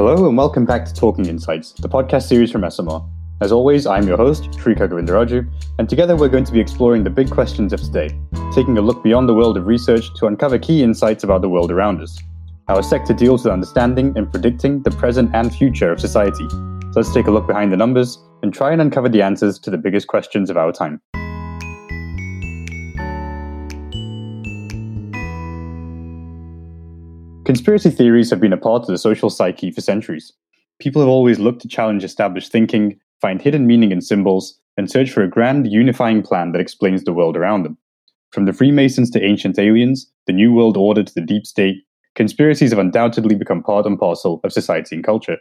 [0.00, 3.06] Hello and welcome back to Talking Insights, the podcast series from SMR.
[3.42, 5.46] As always, I'm your host, Shrika Govindaraju,
[5.78, 8.08] and together we're going to be exploring the big questions of today,
[8.54, 11.70] taking a look beyond the world of research to uncover key insights about the world
[11.70, 12.18] around us.
[12.68, 16.48] Our sector deals with understanding and predicting the present and future of society.
[16.48, 19.70] So let's take a look behind the numbers and try and uncover the answers to
[19.70, 21.02] the biggest questions of our time.
[27.50, 30.32] Conspiracy theories have been a part of the social psyche for centuries.
[30.78, 35.10] People have always looked to challenge established thinking, find hidden meaning in symbols, and search
[35.10, 37.76] for a grand unifying plan that explains the world around them.
[38.30, 41.78] From the Freemasons to ancient aliens, the New World Order to the Deep State,
[42.14, 45.38] conspiracies have undoubtedly become part and parcel of society and culture.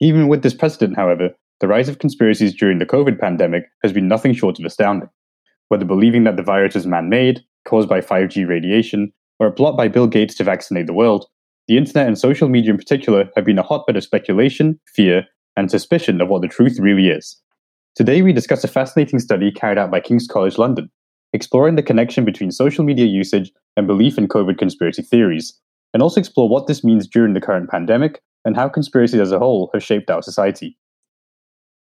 [0.00, 4.06] Even with this precedent, however, the rise of conspiracies during the COVID pandemic has been
[4.06, 5.10] nothing short of astounding.
[5.70, 9.76] Whether believing that the virus is man made, caused by 5G radiation, or a plot
[9.76, 11.26] by Bill Gates to vaccinate the world,
[11.68, 15.24] the internet and social media in particular have been a hotbed of speculation, fear,
[15.56, 17.40] and suspicion of what the truth really is.
[17.94, 20.90] Today, we discuss a fascinating study carried out by King's College London,
[21.32, 25.58] exploring the connection between social media usage and belief in COVID conspiracy theories,
[25.92, 29.38] and also explore what this means during the current pandemic and how conspiracies as a
[29.38, 30.76] whole have shaped our society.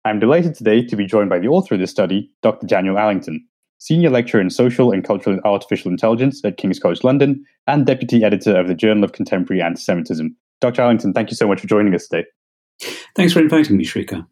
[0.05, 2.67] I'm delighted today to be joined by the author of this study, Dr.
[2.67, 3.45] Daniel Allington,
[3.83, 8.57] Senior Lecturer in Social and Cultural Artificial Intelligence at King's College London and Deputy Editor
[8.57, 10.33] of the Journal of Contemporary Anti-Semitism.
[10.61, 10.81] Dr.
[10.81, 12.25] Allington, thank you so much for joining us today.
[13.17, 14.25] Thanks for inviting me, Shrika.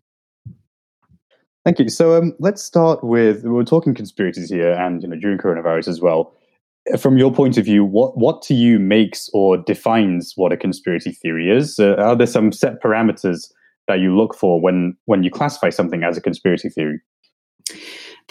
[1.65, 1.89] Thank you.
[1.89, 5.99] So um, let's start with we're talking conspiracies here, and you know during coronavirus as
[5.99, 6.33] well.
[6.97, 11.11] From your point of view, what what to you makes or defines what a conspiracy
[11.11, 11.77] theory is?
[11.77, 13.51] Uh, are there some set parameters
[13.89, 17.01] that you look for when when you classify something as a conspiracy theory?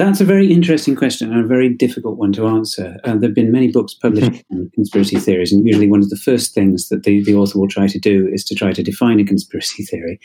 [0.01, 2.97] That's a very interesting question and a very difficult one to answer.
[3.05, 6.17] Uh, there have been many books published on conspiracy theories, and usually one of the
[6.17, 9.21] first things that the, the author will try to do is to try to define
[9.21, 10.19] a conspiracy theory.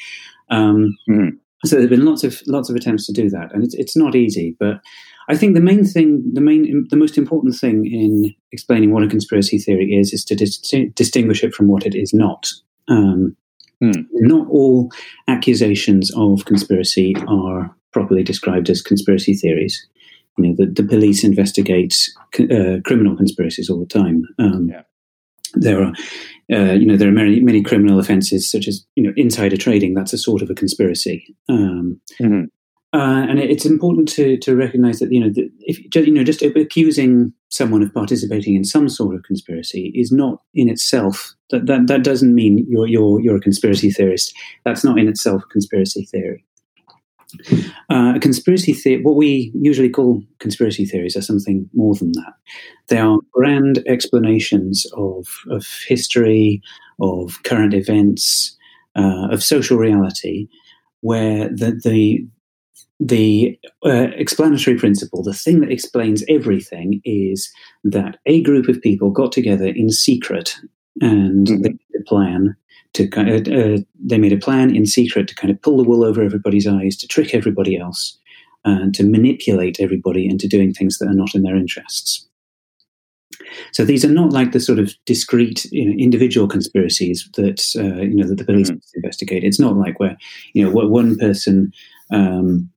[0.50, 1.32] Um, mm.
[1.66, 3.98] So there have been lots of lots of attempts to do that, and it's it's
[3.98, 4.56] not easy.
[4.58, 4.80] But
[5.28, 9.10] I think the main thing, the main, the most important thing in explaining what a
[9.10, 12.48] conspiracy theory is, is to dis- distinguish it from what it is not.
[12.88, 13.36] Um,
[13.84, 14.06] mm.
[14.14, 14.90] Not all
[15.28, 19.88] accusations of conspiracy are properly described as conspiracy theories.
[20.38, 21.96] You know, the, the police investigate
[22.38, 24.24] uh, criminal conspiracies all the time.
[24.38, 24.82] Um, yeah.
[25.54, 25.94] There are,
[26.52, 29.94] uh, you know, there are many many criminal offences such as you know insider trading.
[29.94, 31.34] That's a sort of a conspiracy.
[31.48, 32.44] Um, mm-hmm.
[32.92, 36.42] uh, and it's important to to recognise that you know that if you know just
[36.42, 41.88] accusing someone of participating in some sort of conspiracy is not in itself that that,
[41.88, 44.36] that doesn't mean you're you're you're a conspiracy theorist.
[44.66, 46.44] That's not in itself a conspiracy theory.
[47.90, 52.34] Uh, conspiracy theory, what we usually call conspiracy theories, are something more than that.
[52.88, 56.62] They are grand explanations of, of history,
[57.00, 58.56] of current events,
[58.96, 60.48] uh, of social reality,
[61.02, 62.26] where the, the,
[63.00, 67.52] the uh, explanatory principle, the thing that explains everything, is
[67.84, 70.56] that a group of people got together in secret
[71.02, 71.62] and mm-hmm.
[71.62, 72.56] they made a plan
[72.94, 76.22] to uh, they made a plan in secret to kind of pull the wool over
[76.22, 78.18] everybody's eyes, to trick everybody else,
[78.64, 82.28] and to manipulate everybody into doing things that are not in their interests.
[83.74, 88.02] So these are not like the sort of discrete, you know, individual conspiracies that uh,
[88.02, 88.82] you know that the police mm.
[88.96, 89.44] investigate.
[89.44, 90.18] It's not like where
[90.54, 91.74] you know one person
[92.12, 92.70] um,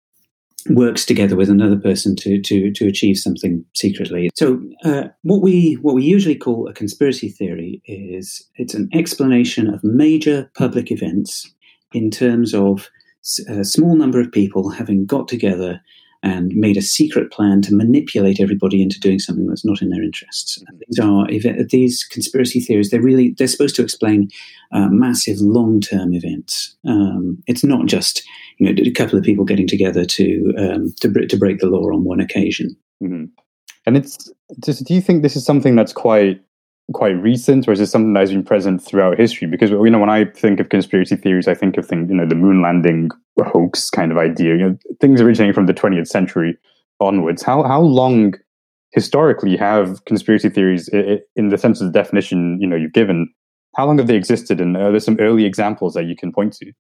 [0.71, 4.31] works together with another person to to to achieve something secretly.
[4.35, 9.73] So uh, what we what we usually call a conspiracy theory is it's an explanation
[9.73, 11.53] of major public events
[11.93, 12.89] in terms of
[13.49, 15.81] a small number of people having got together
[16.23, 20.03] and made a secret plan to manipulate everybody into doing something that's not in their
[20.03, 20.63] interests.
[20.67, 21.27] And these are
[21.71, 22.91] these conspiracy theories.
[22.91, 24.29] They're really they're supposed to explain
[24.73, 26.77] uh, massive long term events.
[26.87, 28.25] Um, it's not just
[28.59, 31.85] you know a couple of people getting together to um, to, to break the law
[31.93, 32.77] on one occasion.
[33.03, 33.27] Mm-hmm.
[33.87, 34.31] And it's
[34.63, 36.43] just, do you think this is something that's quite
[36.93, 39.47] quite recent, or is this something that has been present throughout history?
[39.47, 42.27] Because you know, when I think of conspiracy theories, I think of things, you know,
[42.27, 44.57] the moon landing hoax kind of idea.
[44.57, 46.57] You know, things originating from the 20th century
[47.01, 47.43] onwards.
[47.43, 48.35] How how long
[48.93, 50.89] historically have conspiracy theories,
[51.37, 53.29] in the sense of the definition you know you've given,
[53.77, 54.61] how long have they existed?
[54.61, 56.73] And are there some early examples that you can point to?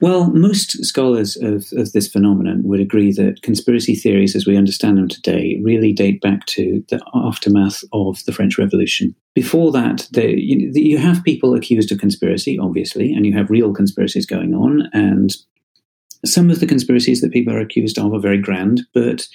[0.00, 4.98] Well, most scholars of, of, this phenomenon would agree that conspiracy theories, as we understand
[4.98, 9.14] them today, really date back to the aftermath of the French Revolution.
[9.34, 14.26] Before that, you, you have people accused of conspiracy, obviously, and you have real conspiracies
[14.26, 14.88] going on.
[14.92, 15.36] And
[16.24, 19.26] some of the conspiracies that people are accused of are very grand, but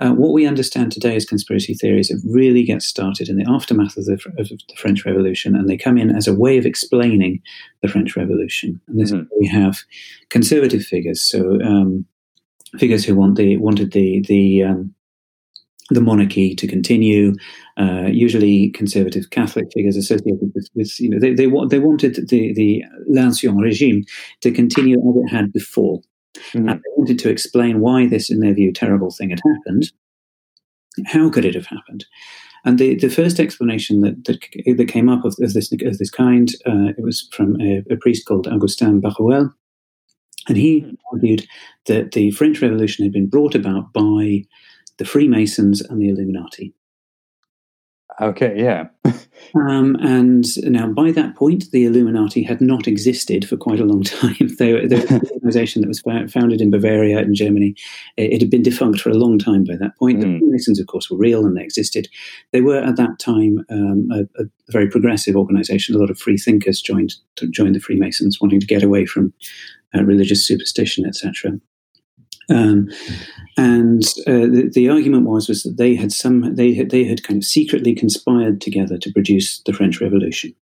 [0.00, 3.96] uh, what we understand today as conspiracy theories, it really gets started in the aftermath
[3.96, 7.40] of the, of the, French Revolution, and they come in as a way of explaining
[7.82, 8.80] the French Revolution.
[8.88, 9.24] And this mm-hmm.
[9.40, 9.78] we have
[10.28, 12.04] conservative figures, so um,
[12.78, 14.94] figures who want the wanted the the um,
[15.90, 17.34] the monarchy to continue.
[17.78, 22.52] Uh, usually, conservative Catholic figures associated with, with you know, they, they, they wanted the
[22.52, 24.04] the l'ancien regime
[24.42, 26.00] to continue as it had before.
[26.36, 26.68] Mm-hmm.
[26.68, 29.90] And they wanted to explain why this, in their view, terrible thing had happened.
[31.06, 32.06] How could it have happened?
[32.64, 36.10] And the, the first explanation that, that, that came up of, of, this, of this
[36.10, 39.52] kind, uh, it was from a, a, priest called Augustin Barruel.
[40.48, 40.94] And he mm-hmm.
[41.12, 41.46] argued
[41.86, 44.44] that the French Revolution had been brought about by
[44.98, 46.74] the Freemasons and the Illuminati.
[48.20, 48.86] Okay, yeah.
[49.54, 54.02] um, and now, by that point, the Illuminati had not existed for quite a long
[54.04, 54.48] time.
[54.58, 57.74] they, were, an organization that was founded in Bavaria in Germany.
[58.16, 60.18] It, it, had been defunct for a long time by that point.
[60.18, 60.22] Mm.
[60.22, 60.38] The hmm.
[60.38, 62.08] Freemasons, of course, were real and they existed.
[62.52, 65.94] They were at that time um, a, a, very progressive organization.
[65.94, 67.14] A lot of free thinkers joined
[67.50, 69.32] joined the Freemasons, wanting to get away from
[69.94, 71.52] uh, religious superstition, etc.
[72.48, 72.88] Um,
[73.56, 77.24] and uh, the, the, argument was was that they had some they had, they had
[77.24, 80.54] kind of secretly conspired together to produce the French Revolution.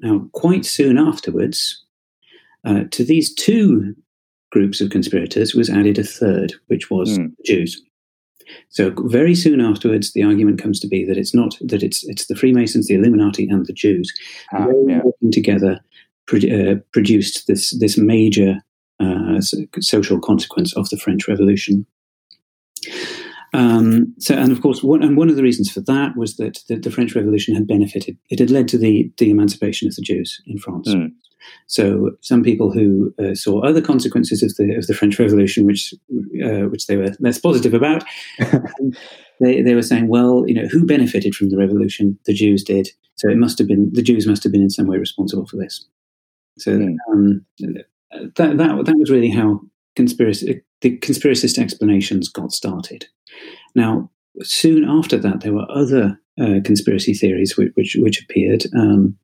[0.00, 1.84] Now, quite soon afterwards,
[2.64, 3.94] uh, to these two
[4.50, 7.32] groups of conspirators was added a third, which was mm.
[7.44, 7.80] Jews.
[8.68, 12.26] So very soon afterwards, the argument comes to be that it's not that it's it's
[12.26, 14.12] the Freemasons, the Illuminati, and the Jews
[14.52, 15.00] ah, yeah.
[15.04, 15.80] working together
[16.32, 18.62] uh, produced this this major
[19.02, 19.40] uh,
[19.80, 21.86] social consequence of the French Revolution.
[23.54, 26.60] Um, so, and of course, one, and one of the reasons for that was that
[26.68, 30.02] the, the, French Revolution had benefited; it had led to the, the emancipation of the
[30.02, 30.88] Jews in France.
[30.88, 31.12] Mm.
[31.66, 35.92] So, some people who uh, saw other consequences of the of the French Revolution, which
[36.44, 38.04] uh, which they were less positive about,
[39.40, 42.18] they they were saying, well, you know, who benefited from the revolution?
[42.24, 42.88] The Jews did.
[43.16, 45.56] So, it must have been the Jews must have been in some way responsible for
[45.56, 45.86] this.
[46.58, 46.96] So, mm.
[47.12, 47.44] um,
[48.36, 49.60] that, that, that was really how
[49.96, 53.06] conspiracy, the conspiracist explanations got started.
[53.74, 54.10] Now,
[54.42, 58.64] soon after that, there were other uh, conspiracy theories which, which, which appeared.
[58.76, 59.16] Um,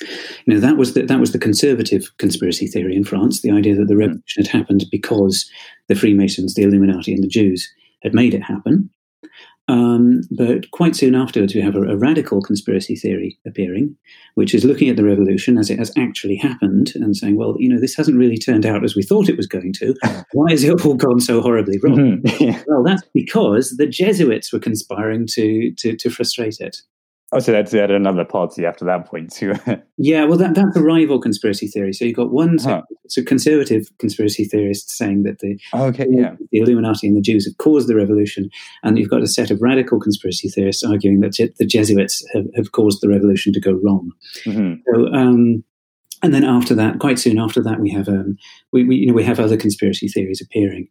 [0.00, 3.42] you know, that was the, that was the conservative conspiracy theory in France.
[3.42, 5.50] The idea that the revolution had happened because
[5.88, 7.68] the Freemasons, the Illuminati, and the Jews
[8.02, 8.90] had made it happen.
[9.68, 13.94] Um, but quite soon afterwards, we have a, a, radical conspiracy theory appearing,
[14.34, 17.68] which is looking at the revolution as it has actually happened and saying, well, you
[17.68, 19.94] know, this hasn't really turned out as we thought it was going to.
[20.32, 22.22] Why has it all gone so horribly wrong?
[22.22, 22.44] Mm-hmm.
[22.48, 22.62] Yeah.
[22.66, 26.78] Well, that's because the Jesuits were conspiring to, to, to frustrate it.
[27.30, 29.52] Oh, so that's another party after that point too.
[29.98, 31.92] yeah, well, that, that's a rival conspiracy theory.
[31.92, 32.82] So you've got one huh.
[33.08, 36.36] so conservative conspiracy theorists saying that the okay, yeah.
[36.50, 38.48] the Illuminati and the Jews have caused the revolution,
[38.82, 42.72] and you've got a set of radical conspiracy theorists arguing that the Jesuits have, have
[42.72, 44.10] caused the revolution to go wrong.
[44.46, 44.80] Mm-hmm.
[44.86, 45.64] So, um,
[46.22, 48.38] and then after that, quite soon after that, we have um,
[48.72, 50.88] we, we, you know we have other conspiracy theories appearing.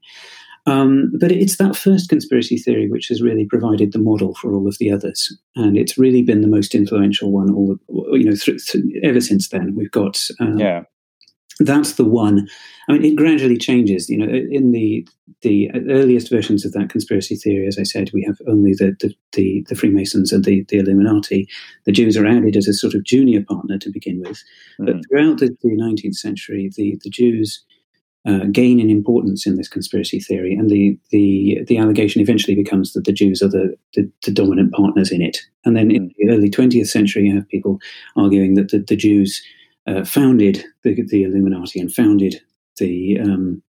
[0.67, 4.67] Um, but it's that first conspiracy theory which has really provided the model for all
[4.67, 7.53] of the others, and it's really been the most influential one.
[7.53, 7.77] All
[8.17, 10.83] you know, th- th- ever since then, we've got um, yeah.
[11.59, 12.47] That's the one.
[12.87, 14.09] I mean, it gradually changes.
[14.09, 15.07] You know, in the
[15.41, 19.13] the earliest versions of that conspiracy theory, as I said, we have only the the,
[19.31, 21.47] the, the Freemasons and the, the Illuminati.
[21.85, 24.43] The Jews are added as a sort of junior partner to begin with.
[24.79, 24.85] Mm.
[24.85, 27.63] But throughout the, the 19th century, the the Jews
[28.27, 32.91] uh, gain in importance in this conspiracy theory, and the the the allegation eventually becomes
[32.93, 35.37] that the Jews are the, the, the dominant partners in it.
[35.63, 37.79] And then in the early 20th century, you have people
[38.17, 39.41] arguing that the, the Jews
[39.87, 42.41] uh, founded the, the, Illuminati and founded
[42.77, 43.61] the um,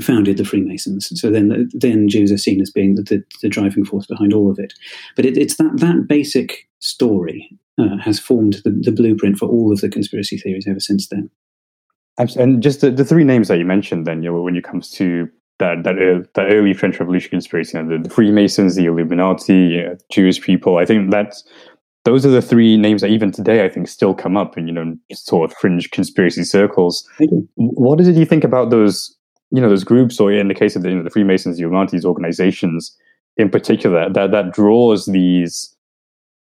[0.00, 1.10] founded the Freemasons.
[1.20, 4.50] So then then Jews are seen as being the, the, the driving force behind all
[4.50, 4.72] of it.
[5.16, 9.72] But it, it's that that basic story uh, has formed the, the blueprint for all
[9.72, 11.28] of the conspiracy theories ever since then.
[12.18, 14.90] And just the, the three names that you mentioned, then, you know, when it comes
[14.92, 15.28] to
[15.58, 19.54] that that, uh, that early French Revolution conspiracy, you know, the, the, Freemasons, the Illuminati,
[19.54, 21.44] you know, Jewish people, I think that's
[22.04, 24.74] those are the three names that even today I think still come up in you
[24.74, 27.08] know sort of fringe conspiracy circles.
[27.56, 29.16] What did you think about those
[29.50, 31.64] you know those groups, or in the case of the, you know, the Freemasons, the
[31.64, 32.96] Illuminati, organizations
[33.36, 35.74] in particular, that that draws these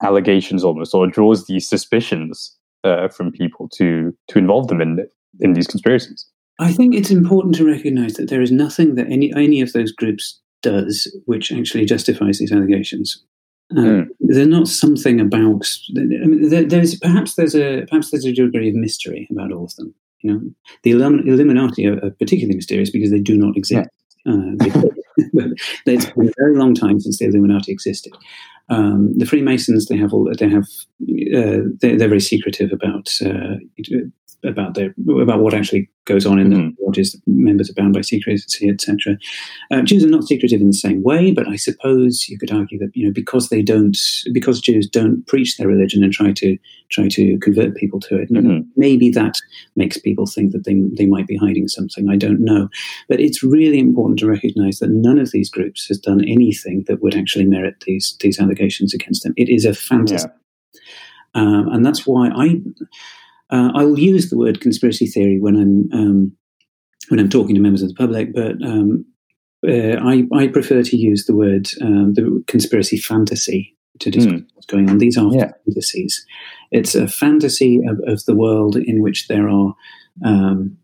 [0.02, 5.06] allegations almost, or draws these suspicions uh, from people to to involve them in
[5.40, 6.26] in these conspiracies.
[6.58, 9.92] I think it's important to recognize that there is nothing that any any of those
[9.92, 13.22] groups does which actually justifies these allegations.
[13.76, 14.08] Um, mm.
[14.20, 15.68] There's not something about.
[15.96, 19.64] I mean, there, there's perhaps there's a perhaps there's a degree of mystery about all
[19.64, 19.94] of them.
[20.20, 20.40] You know,
[20.82, 23.88] the Illuminati are, are particularly mysterious because they do not exist.
[24.26, 24.32] Yeah.
[24.32, 24.54] Uh,
[25.86, 28.12] it's been a very long time since the Illuminati existed.
[28.68, 33.54] Um, the Freemasons, they have all, they have, uh, they're, they're, very secretive about uh,
[34.44, 36.68] about their about what actually goes on in mm-hmm.
[36.68, 37.20] the lodges.
[37.26, 39.18] Members are bound by secrecy, etc.
[39.70, 42.78] Uh, Jews are not secretive in the same way, but I suppose you could argue
[42.78, 43.96] that you know because they don't
[44.32, 46.56] because Jews don't preach their religion and try to
[46.90, 48.30] try to convert people to it.
[48.30, 48.60] Mm-hmm.
[48.76, 49.34] Maybe that
[49.76, 52.08] makes people think that they they might be hiding something.
[52.08, 52.68] I don't know,
[53.08, 57.02] but it's really important to recognise that none of these groups has done anything that
[57.02, 59.34] would actually merit these these allegations against them.
[59.36, 60.26] It is a fantasy.
[60.28, 60.34] Yeah.
[61.34, 62.60] Um, and that's why I
[63.50, 66.32] uh, I will use the word conspiracy theory when I'm um,
[67.08, 69.06] when I'm talking to members of the public, but um,
[69.66, 74.46] uh, I, I, prefer to use the word um, the conspiracy fantasy to describe mm.
[74.54, 74.98] what's going on.
[74.98, 75.52] These are yeah.
[75.64, 76.24] fantasies.
[76.70, 79.74] It's a fantasy of, of, the world in which there are
[80.24, 80.76] um,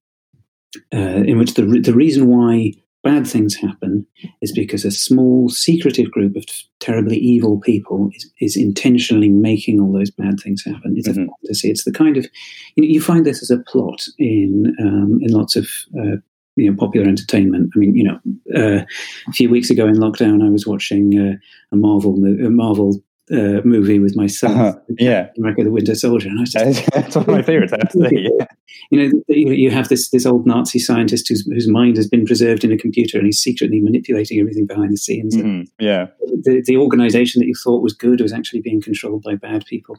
[0.92, 2.73] uh, in which the the reason why
[3.04, 4.06] bad things happen
[4.40, 6.44] is because a small, secretive group of
[6.80, 10.94] terribly evil people is, is intentionally making all those bad things happen.
[10.96, 11.23] It's mm-hmm.
[11.23, 11.70] a fantasy.
[11.70, 12.26] It's the kind of
[12.75, 16.16] you, know, you find this as a plot in um, in lots of uh,
[16.56, 17.73] you know popular entertainment.
[17.76, 18.18] I mean, you know,
[18.56, 18.84] uh,
[19.28, 21.37] a few weeks ago in lockdown, I was watching uh,
[21.73, 23.02] a Marvel a Marvel
[23.33, 24.52] uh, movie with my son.
[24.52, 24.78] Uh-huh.
[24.99, 27.73] Yeah, America: The Winter Soldier, and I just, that's one of my favorites.
[27.73, 28.47] I have to say, yeah.
[28.90, 32.64] You know, you have this this old Nazi scientist whose whose mind has been preserved
[32.64, 35.37] in a computer, and he's secretly manipulating everything behind the scenes.
[35.37, 35.62] Mm-hmm.
[35.78, 36.09] Yeah,
[36.43, 39.97] the, the organization that you thought was good was actually being controlled by bad people.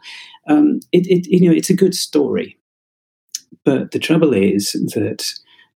[0.49, 2.59] Um, it, it you know it's a good story,
[3.63, 5.25] but the trouble is that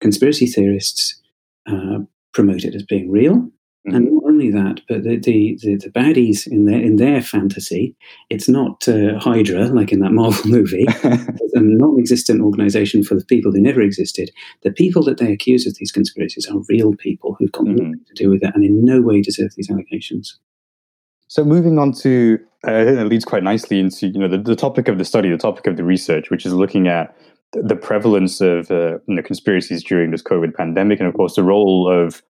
[0.01, 1.20] conspiracy theorists
[1.68, 2.00] uh,
[2.34, 3.50] promote it as being real
[3.89, 3.96] Mm-hmm.
[3.96, 7.96] And not only that, but the, the, the, baddies in their in their fantasy,
[8.29, 13.25] it's not uh, Hydra like in that Marvel movie, it's a non-existent organization for the
[13.25, 14.31] people who never existed.
[14.63, 17.75] The people that they accuse of these conspiracies are real people who've got mm-hmm.
[17.75, 20.39] nothing to do with it, and in no way deserve these allegations.
[21.27, 24.88] So moving on to, uh, it leads quite nicely into you know the, the topic
[24.88, 27.15] of the study, the topic of the research, which is looking at
[27.53, 31.43] the prevalence of uh, you know, conspiracies during this COVID pandemic, and of course the
[31.43, 32.22] role of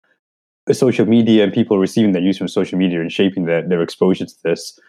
[0.74, 4.26] social media and people receiving their news from social media and shaping their, their exposure
[4.26, 4.80] to this.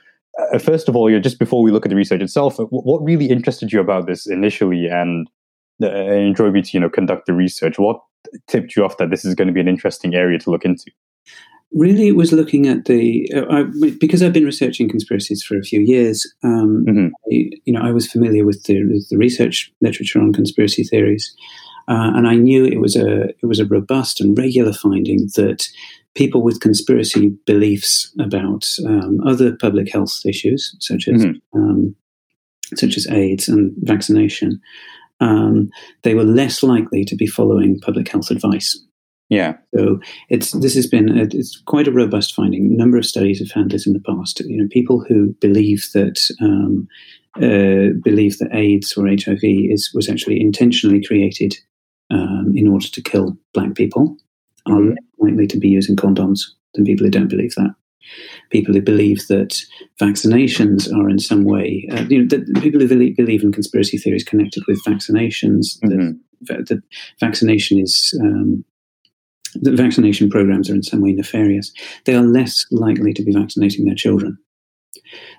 [0.52, 2.64] Uh, first of all, you know, just before we look at the research itself, uh,
[2.64, 5.28] what really interested you about this initially and
[5.82, 7.78] uh, drove you to you know conduct the research?
[7.78, 8.00] What
[8.46, 10.90] tipped you off that this is going to be an interesting area to look into?
[11.72, 13.64] Really, it was looking at the uh, I,
[14.00, 16.26] because I've been researching conspiracies for a few years.
[16.42, 17.06] Um, mm-hmm.
[17.06, 21.32] I, you know, I was familiar with the, with the research literature on conspiracy theories.
[21.90, 25.68] Uh, and I knew it was a it was a robust and regular finding that
[26.14, 31.58] people with conspiracy beliefs about um, other public health issues, such as mm-hmm.
[31.58, 31.96] um,
[32.76, 34.60] such as AIDS and vaccination,
[35.18, 35.68] um,
[36.02, 38.78] they were less likely to be following public health advice.
[39.28, 39.56] Yeah.
[39.74, 42.66] So it's this has been a, it's quite a robust finding.
[42.66, 44.38] A number of studies have found this in the past.
[44.40, 46.86] You know, people who believe that um,
[47.36, 51.56] uh, believe that AIDS or HIV is was actually intentionally created
[52.10, 54.16] um, in order to kill black people
[54.66, 54.90] are mm-hmm.
[54.90, 56.40] less likely to be using condoms
[56.74, 57.74] than people who don't believe that.
[58.50, 59.62] People who believe that
[60.00, 63.98] vaccinations are in some way, uh, you know, that people who believe, believe, in conspiracy
[63.98, 66.12] theories connected with vaccinations, mm-hmm.
[66.42, 66.82] that, that,
[67.20, 68.64] vaccination is um,
[69.54, 71.72] that vaccination programs are in some way nefarious,
[72.04, 74.36] they are less likely to be vaccinating their children.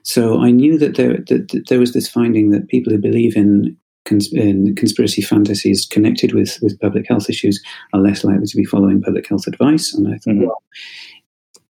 [0.04, 3.36] So I knew that there, that, that there was this finding that people who believe
[3.36, 4.30] in cons-
[4.76, 7.62] conspiracy fantasies connected with, with public health issues
[7.94, 9.94] are less likely to be following public health advice.
[9.94, 10.46] And I thought, mm-hmm.
[10.46, 10.64] well,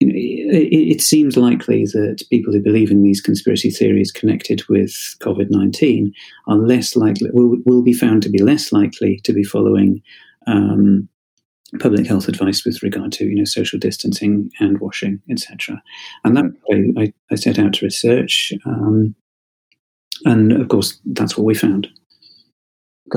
[0.01, 4.63] you know, it, it, seems likely that people who believe in these conspiracy theories connected
[4.69, 6.13] with COVID 19
[6.49, 10.03] are less likely, will, will be found to be less likely to be following
[10.49, 11.09] um,
[11.81, 15.81] public health advice with regard to you know social distancing, hand washing, etc.
[16.25, 16.99] And that mm-hmm.
[16.99, 19.15] I, I, set out to research, um,
[20.25, 21.89] and of course that's what we found.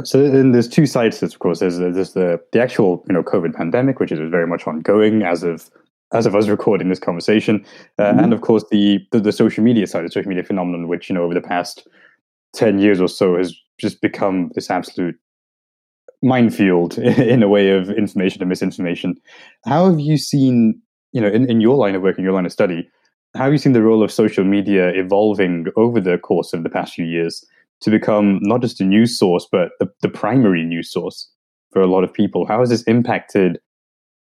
[0.03, 1.59] So then there's two sides to this, of course.
[1.59, 5.43] There's, there's the, the actual, you know, COVID pandemic, which is very much ongoing as
[5.43, 5.69] of
[6.13, 7.65] as of us recording this conversation,
[7.97, 8.19] uh, mm-hmm.
[8.19, 11.15] and of course the, the, the social media side, the social media phenomenon, which you
[11.15, 11.87] know over the past
[12.53, 15.15] ten years or so has just become this absolute
[16.21, 19.15] minefield in a way of information and misinformation.
[19.65, 22.45] How have you seen, you know, in, in your line of work, in your line
[22.45, 22.89] of study,
[23.35, 26.69] how have you seen the role of social media evolving over the course of the
[26.69, 27.45] past few years?
[27.81, 31.29] To become not just a news source, but the, the primary news source
[31.71, 32.45] for a lot of people.
[32.47, 33.59] How has this impacted,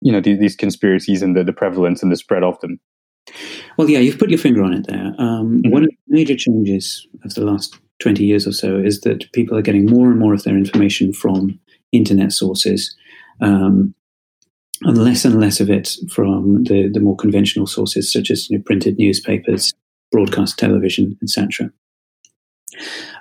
[0.02, 2.80] you know, these, these conspiracies and the, the prevalence and the spread of them?
[3.78, 5.14] Well, yeah, you've put your finger on it there.
[5.18, 5.72] Um, mm-hmm.
[5.72, 9.58] One of the major changes of the last 20 years or so is that people
[9.58, 11.60] are getting more and more of their information from
[11.92, 12.96] internet sources.
[13.42, 13.94] Um,
[14.82, 18.58] and less and less of it from the, the more conventional sources, such as you
[18.58, 19.74] know, printed newspapers,
[20.12, 21.72] broadcast television, etc.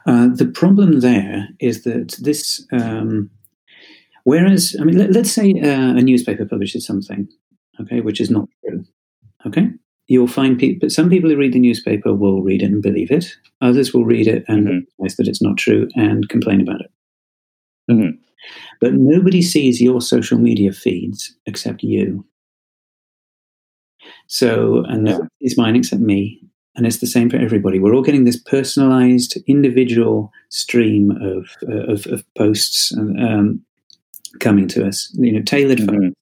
[0.07, 3.31] Uh, the problem there is that this, um,
[4.25, 7.29] whereas, I mean, let, us say uh, a newspaper publishes something,
[7.81, 8.85] okay, which is not true,
[9.47, 9.69] okay?
[10.07, 13.11] You'll find people, but some people who read the newspaper will read it and believe
[13.11, 13.35] it.
[13.63, 14.79] Others will read it and mm-hmm.
[14.99, 16.91] realize that it's not true and complain about it.
[17.91, 18.17] Mm-hmm.
[18.81, 22.27] But nobody sees your social media feeds except you.
[24.27, 26.43] So, and is mine except me.
[26.77, 27.79] And it's the same for everybody.
[27.79, 33.63] We're all getting this personalized, individual stream of, uh, of, of, posts um,
[34.41, 36.09] coming to us, you know, tailored mm-hmm.
[36.09, 36.13] for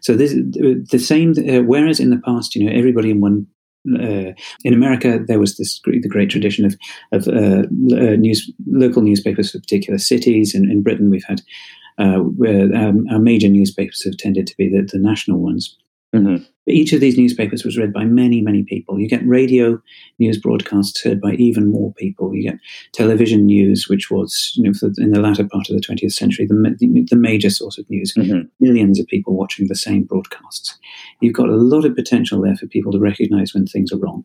[0.00, 1.32] so this the same.
[1.32, 3.46] Uh, whereas in the past, you know, everybody in one
[3.94, 4.32] uh,
[4.64, 6.76] in America, there was this the great tradition of
[7.12, 7.64] of uh,
[7.96, 10.54] uh, news local newspapers for particular cities.
[10.54, 11.42] In, in Britain, we've had
[11.98, 15.76] uh, where um, our major newspapers have tended to be the, the national ones.
[16.14, 16.44] Mm-hmm.
[16.68, 18.98] Each of these newspapers was read by many, many people.
[18.98, 19.80] You get radio
[20.18, 22.34] news broadcasts heard by even more people.
[22.34, 22.58] You get
[22.92, 27.06] television news, which was, you know, in the latter part of the 20th century, the,
[27.08, 28.14] the major source of news.
[28.14, 28.48] Mm-hmm.
[28.58, 30.76] Millions of people watching the same broadcasts.
[31.20, 34.24] You've got a lot of potential there for people to recognize when things are wrong.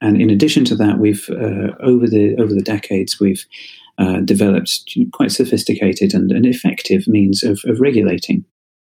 [0.00, 3.44] And in addition to that, we've uh, over the over the decades we've
[3.98, 8.46] uh, developed quite sophisticated and, and effective means of, of regulating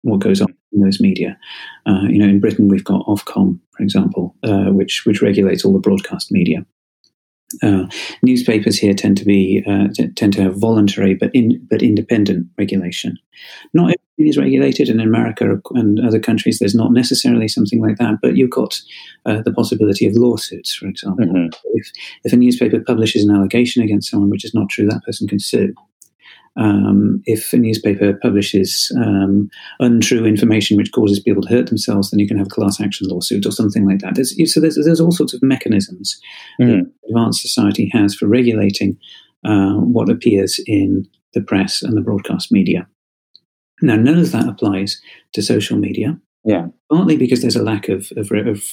[0.04, 1.38] what goes on in those media.
[1.86, 5.74] Uh, you know, in Britain we've got Ofcom, for example, uh, which which regulates all
[5.74, 6.66] the broadcast media.
[7.62, 7.86] Uh,
[8.24, 12.48] newspapers here tend to be uh, t- tend to have voluntary but in, but independent
[12.58, 13.18] regulation.
[13.74, 17.98] Not everything is regulated, and in America and other countries, there's not necessarily something like
[17.98, 18.20] that.
[18.22, 18.80] But you've got
[19.26, 21.26] uh, the possibility of lawsuits, for example.
[21.26, 21.48] Mm-hmm.
[21.76, 21.92] If
[22.24, 25.40] if a newspaper publishes an allegation against someone which is not true, that person can
[25.40, 25.74] sue
[26.56, 32.20] um, if a newspaper publishes um, untrue information which causes people to hurt themselves, then
[32.20, 34.16] you can have a class action lawsuit or something like that.
[34.16, 36.20] There's, so there's, there's all sorts of mechanisms
[36.62, 36.68] mm.
[36.68, 38.98] that advanced society has for regulating
[39.46, 42.88] uh, what appears in the press and the broadcast media.
[43.82, 45.02] Now, none of that applies
[45.34, 46.18] to social media.
[46.46, 46.68] Yeah.
[46.92, 48.64] Partly because there's a lack of, of, of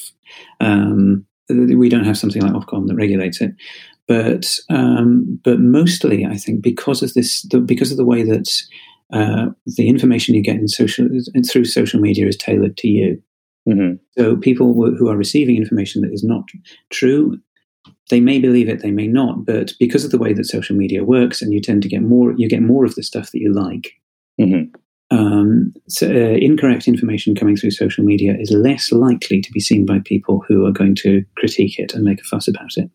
[0.59, 3.53] um, we don't have something like Ofcom that regulates it,
[4.07, 8.49] but um, but mostly I think because of this, the, because of the way that
[9.13, 11.07] uh, the information you get in social
[11.49, 13.21] through social media is tailored to you.
[13.67, 13.95] Mm-hmm.
[14.17, 16.49] So people who are receiving information that is not
[16.89, 17.37] true,
[18.09, 21.03] they may believe it, they may not, but because of the way that social media
[21.03, 23.53] works, and you tend to get more, you get more of the stuff that you
[23.53, 23.93] like.
[24.39, 24.75] Mm-hmm.
[25.15, 29.85] Um, so, uh, incorrect information coming through social media is less likely to be seen
[29.85, 32.89] by people who are going to critique it and make a fuss about it.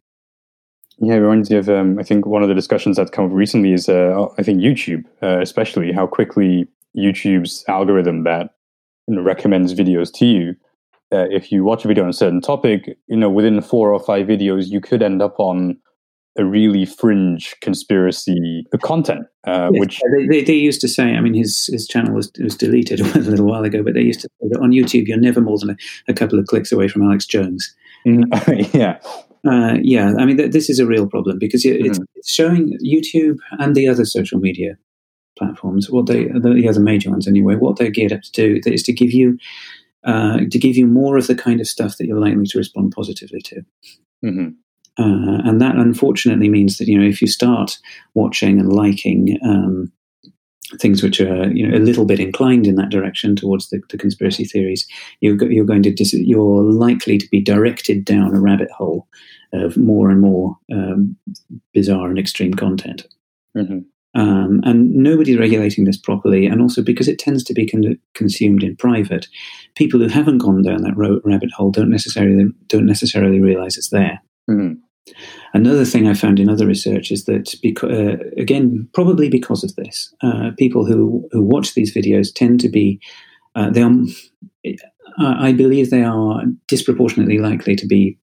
[0.98, 3.32] Yeah, it reminds me of um, I think one of the discussions that's come up
[3.32, 8.50] recently is uh, I think YouTube, uh, especially how quickly YouTube's algorithm that
[9.06, 10.56] you know, recommends videos to you.
[11.12, 14.00] Uh, if you watch a video on a certain topic, you know within four or
[14.00, 15.76] five videos, you could end up on
[16.38, 21.14] a really fringe conspiracy content, uh, yes, which they, they, they, used to say.
[21.14, 24.20] I mean, his his channel was was deleted a little while ago, but they used
[24.20, 25.76] to say that on YouTube you're never more than a,
[26.08, 27.74] a couple of clicks away from Alex Jones.
[28.06, 28.98] Mm, yeah,
[29.44, 32.04] uh, yeah, I mean, th- this is a real problem because it's, mm.
[32.14, 34.76] it's, showing YouTube and the other social media
[35.38, 38.82] platforms, what they, the other major ones anyway, what they're geared up to do is
[38.84, 39.38] to give you,
[40.04, 42.92] uh, to give you more of the kind of stuff that you're likely to respond
[42.94, 43.56] positively to.
[44.24, 44.48] Mm-hmm.
[44.98, 47.78] Uh, and that unfortunately means that, you know, if you start
[48.14, 49.92] watching and liking um,
[50.80, 53.98] things which are you know a little bit inclined in that direction towards the, the
[53.98, 54.86] conspiracy theories,
[55.20, 59.06] you're, you're going to dis- you're likely to be directed down a rabbit hole
[59.52, 61.16] of more and more um,
[61.72, 63.06] bizarre and extreme content.
[63.56, 63.78] Mm-hmm.
[64.20, 68.62] Um, and nobody's regulating this properly, and also because it tends to be con- consumed
[68.62, 69.26] in private,
[69.74, 73.90] people who haven't gone down that ro- rabbit hole don't necessarily don't necessarily realize it's
[73.90, 74.20] there.
[74.48, 74.80] Mm-hmm.
[75.54, 79.74] Another thing I found in other research is that, because, uh, again, probably because of
[79.76, 83.00] this, uh, people who, who watch these videos tend to be,
[83.54, 83.94] uh, they are,
[85.18, 88.18] I believe they are disproportionately likely to be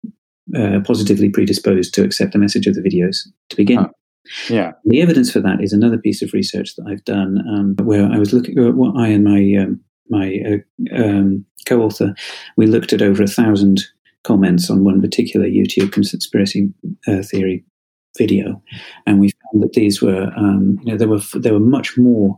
[0.55, 3.17] uh, positively predisposed to accept the message of the videos
[3.49, 3.77] to begin.
[3.77, 3.89] Huh.
[4.49, 4.71] Yeah.
[4.85, 8.17] The evidence for that is another piece of research that I've done um, where I
[8.17, 12.13] was looking at what I and my um, my uh, um, co-author
[12.57, 13.81] we looked at over a thousand
[14.23, 16.73] comments on one particular YouTube conspiracy
[17.07, 17.63] uh, theory
[18.17, 18.61] video,
[19.05, 22.37] and we found that these were, um, you know, there were there were much more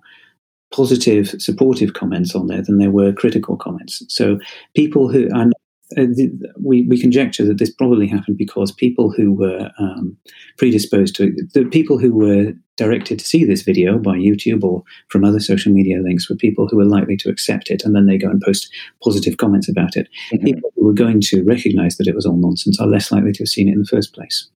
[0.73, 4.03] positive, supportive comments on there than there were critical comments.
[4.09, 4.39] So
[4.75, 5.53] people who and
[5.97, 10.17] uh, the, we, we conjecture that this probably happened because people who were um,
[10.57, 14.83] predisposed to it, the people who were directed to see this video by YouTube or
[15.09, 18.07] from other social media links were people who were likely to accept it and then
[18.07, 18.67] they go and post
[19.03, 20.09] positive comments about it.
[20.33, 20.45] Mm-hmm.
[20.45, 23.43] People who were going to recognize that it was all nonsense are less likely to
[23.43, 24.49] have seen it in the first place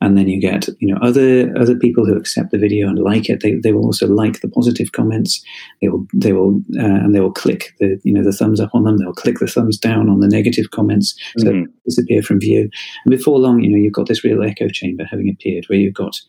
[0.00, 3.28] and then you get you know other other people who accept the video and like
[3.28, 3.42] it.
[3.42, 5.42] They, they will also like the positive comments.
[5.80, 8.70] They will they will uh, and they will click the you know the thumbs up
[8.74, 8.98] on them.
[8.98, 11.14] They'll click the thumbs down on the negative comments.
[11.38, 11.70] So mm-hmm.
[11.84, 12.70] disappear from view.
[13.04, 15.94] And before long you know you've got this real echo chamber having appeared where you've
[15.94, 16.20] got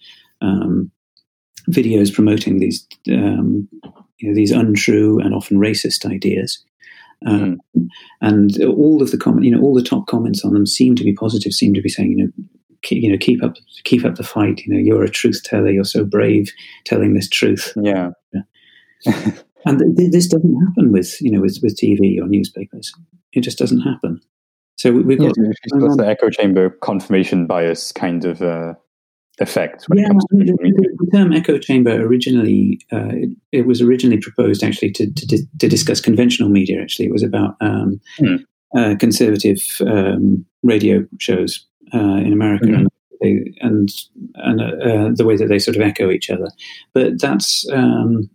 [0.42, 0.92] um,
[1.70, 3.68] videos promoting these um,
[4.20, 6.64] you know these untrue and often racist ideas.
[7.26, 7.88] Um, mm.
[8.22, 11.04] and all of the comment, you know, all the top comments on them seem to
[11.04, 12.32] be positive, seem to be saying, you know,
[12.92, 15.84] you know keep up keep up the fight you know you're a truth teller you're
[15.84, 16.52] so brave
[16.86, 17.74] telling this truth.
[17.82, 18.42] Yeah, yeah.
[19.66, 22.94] and th- th- this doesn't happen with you know with, with tv or newspapers.
[23.34, 24.22] It just doesn't happen.
[24.78, 28.74] So we, have got, yeah, the echo chamber confirmation bias kind of uh,
[29.40, 34.92] effect yeah, the, the, term echo chamber originally uh, it, it, was originally proposed actually
[34.92, 37.06] to, to, to, discuss conventional media actually.
[37.06, 38.36] It was about um, hmm.
[38.76, 42.76] uh, conservative um, radio shows uh, in America, mm-hmm.
[42.76, 42.90] and,
[43.22, 43.90] they, and,
[44.36, 46.50] and uh, the way that they sort of echo each other.
[46.94, 48.30] But that's um,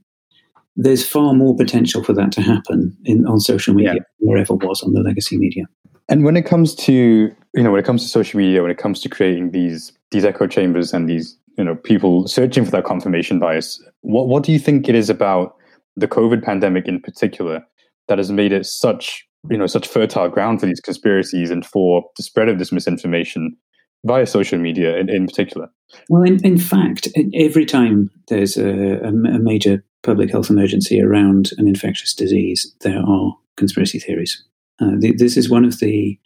[0.77, 4.01] there's far more potential for that to happen in on social media yeah.
[4.19, 5.65] than there ever was on the legacy media.
[6.09, 8.79] And when it comes to you know when it comes to social media, when it
[8.79, 12.85] comes to creating these these echo chambers and these you know people searching for that
[12.85, 15.57] confirmation bias, what what do you think it is about
[15.97, 17.65] the COVID pandemic in particular
[18.09, 22.05] that has made it such you know such fertile ground for these conspiracies and for
[22.17, 23.57] the spread of this misinformation
[24.05, 25.69] via social media in, in particular.
[26.09, 31.69] Well in, in fact every time there's a, a, major public health emergency around an
[31.69, 34.43] infectious disease there are conspiracy theories.
[34.81, 36.19] Uh, the, this is one of the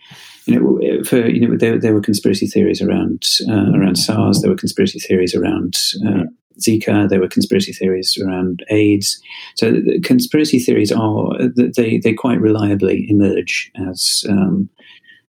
[0.46, 4.50] you know for you know there, there were conspiracy theories around uh, around SARS there
[4.50, 6.24] were conspiracy theories around uh,
[6.60, 7.08] Zika.
[7.08, 9.20] There were conspiracy theories around AIDS.
[9.56, 11.36] So conspiracy theories are
[11.76, 14.68] they they quite reliably emerge as um,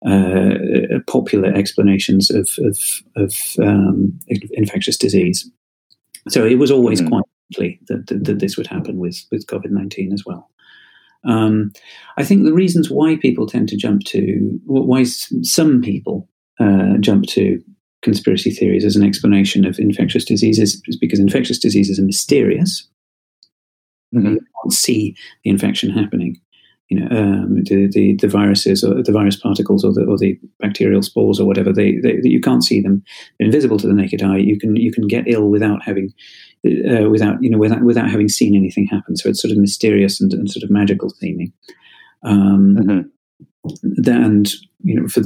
[0.06, 2.78] uh, popular explanations of of,
[3.16, 4.20] of um,
[4.52, 5.50] infectious disease.
[6.30, 7.10] So it was always mm-hmm.
[7.10, 10.50] quite likely that, that, that, this would happen with with COVID nineteen as well.
[11.26, 11.74] Um,
[12.18, 16.30] I think the reasons why people tend to jump to why some people
[16.60, 17.62] uh, jump to
[18.02, 22.88] conspiracy theories as an explanation of infectious diseases is because infectious diseases are mysterious.
[24.16, 24.34] Mm-hmm.
[24.34, 26.40] You can't see the infection happening.
[26.90, 30.40] You know, um, the, the, the viruses or the virus particles or the or the
[30.60, 33.04] bacterial spores or whatever they, they you can't see them.
[33.38, 34.38] They're invisible to the naked eye.
[34.38, 36.12] You can you can get ill without having
[36.66, 39.18] uh, without you know without without having seen anything happen.
[39.18, 41.54] So it's sort of mysterious and, and sort of magical seeming.
[42.24, 44.10] Um, mm-hmm.
[44.12, 44.52] and
[44.84, 45.22] you know for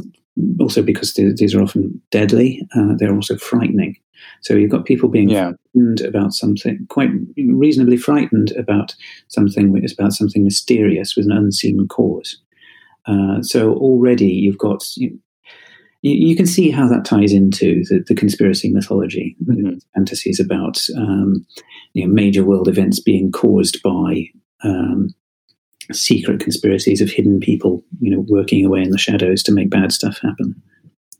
[0.59, 3.97] also because these are often deadly, uh, they're also frightening.
[4.41, 5.51] So you've got people being yeah.
[5.73, 8.95] frightened about something, quite reasonably frightened about
[9.27, 12.37] something about something mysterious with an unseen cause.
[13.05, 15.19] Uh, so already you've got you,
[16.01, 19.77] you, can see how that ties into the, the conspiracy mythology, mm-hmm.
[19.93, 21.45] fantasies about um,
[21.93, 24.25] you know, major world events being caused by
[24.63, 25.13] um,
[25.91, 29.91] secret conspiracies of hidden people, you know, working away in the shadows to make bad
[29.91, 30.61] stuff happen.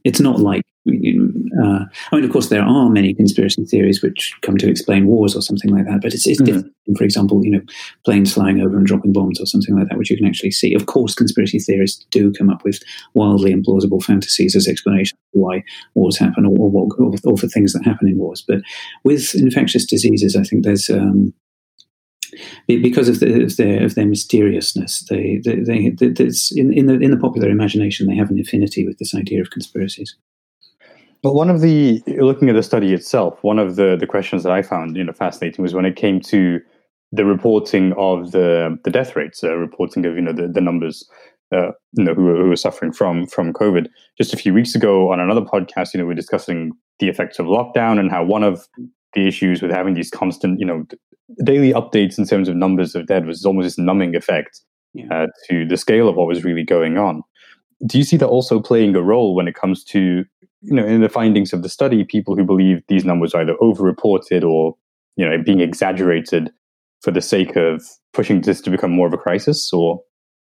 [0.04, 4.58] It's not like, uh, I mean, of course, there are many conspiracy theories which come
[4.58, 6.45] to explain wars or something like that, but it's, it's mm.
[6.45, 6.73] different.
[6.97, 7.62] For example, you know,
[8.04, 10.73] planes flying over and dropping bombs or something like that, which you can actually see.
[10.73, 12.82] Of course, conspiracy theorists do come up with
[13.13, 15.63] wildly implausible fantasies as explanations for why
[15.95, 18.43] wars happen or, or, or, or for things that happen in wars.
[18.45, 18.60] But
[19.06, 21.34] with infectious diseases, I think there's um,
[22.67, 25.06] because of, the, of, their of their mysteriousness.
[25.10, 28.98] They, they, they, in, in the in the popular imagination, they have an affinity with
[29.00, 30.15] this idea of conspiracies.
[31.24, 34.52] Well, one of the looking at the study itself, one of the the questions that
[34.52, 36.60] I found you know fascinating was when it came to
[37.12, 41.08] the reporting of the the death rates, uh, reporting of you know the, the numbers.
[41.52, 43.86] Uh, you know, who, who were suffering from from COVID.
[44.17, 47.38] Just a few weeks ago, on another podcast, you know, we are discussing the effects
[47.38, 48.67] of lockdown and how one of
[49.13, 50.86] the issues with having these constant, you know,
[51.44, 54.62] daily updates in terms of numbers of dead was almost this numbing effect
[54.94, 55.06] yeah.
[55.12, 57.24] uh, to the scale of what was really going on.
[57.86, 60.24] Do you see that also playing a role when it comes to,
[60.62, 63.56] you know, in the findings of the study, people who believe these numbers are either
[63.62, 64.76] overreported or,
[65.16, 66.52] you know, being exaggerated
[67.02, 67.84] for the sake of
[68.14, 70.02] pushing this to become more of a crisis, or?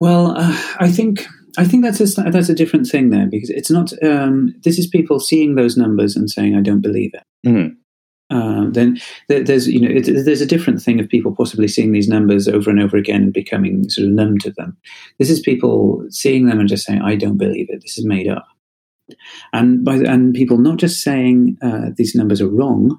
[0.00, 3.70] Well, uh, I think I think that's a that's a different thing there because it's
[3.70, 3.92] not.
[4.02, 7.74] Um, this is people seeing those numbers and saying, "I don't believe it." Mm-hmm
[8.34, 12.08] uh, then there's you know it, there's a different thing of people possibly seeing these
[12.08, 14.76] numbers over and over again and becoming sort of numb to them.
[15.18, 17.80] This is people seeing them and just saying, "I don't believe it.
[17.80, 18.44] This is made up."
[19.52, 22.98] And by and people not just saying uh, these numbers are wrong,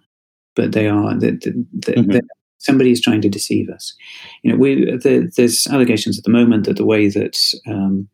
[0.56, 2.18] but they are that mm-hmm.
[2.60, 3.94] somebody is trying to deceive us.
[4.44, 8.08] You know, we the, there's allegations at the moment that the way that um,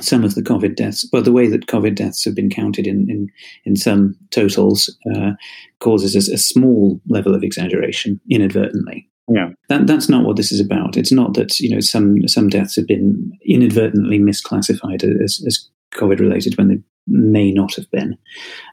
[0.00, 3.08] some of the COVID deaths, well, the way that COVID deaths have been counted in
[3.10, 3.28] in,
[3.64, 5.32] in some totals uh,
[5.80, 9.08] causes a, a, small level of exaggeration inadvertently.
[9.28, 10.96] Yeah, that, that's not what this is about.
[10.96, 16.20] It's not that you know some some deaths have been inadvertently misclassified as, as COVID
[16.20, 18.16] related when they may not have been.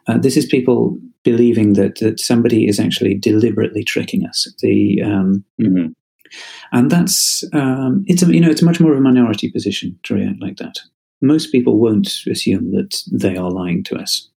[0.07, 4.47] Uh, this is people believing that that somebody is actually deliberately tricking us.
[4.59, 5.88] The um, mm-hmm.
[6.71, 10.15] and that's um, it's a, you know it's much more of a minority position to
[10.15, 10.79] react like that
[11.23, 14.29] most people won't assume that they are lying to us,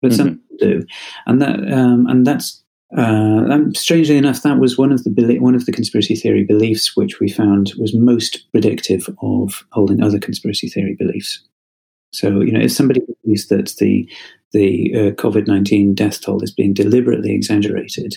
[0.00, 0.16] but mm-hmm.
[0.16, 0.86] some do,
[1.26, 2.62] and that um, and that's
[2.96, 6.94] uh, um, strangely enough, that was one of the one of the conspiracy theory beliefs
[6.94, 11.42] which we found was most predictive of holding other conspiracy theory beliefs.
[12.12, 14.08] So, you know, if somebody believes that the
[14.52, 18.14] the uh, COVID nineteen death toll is being deliberately exaggerated,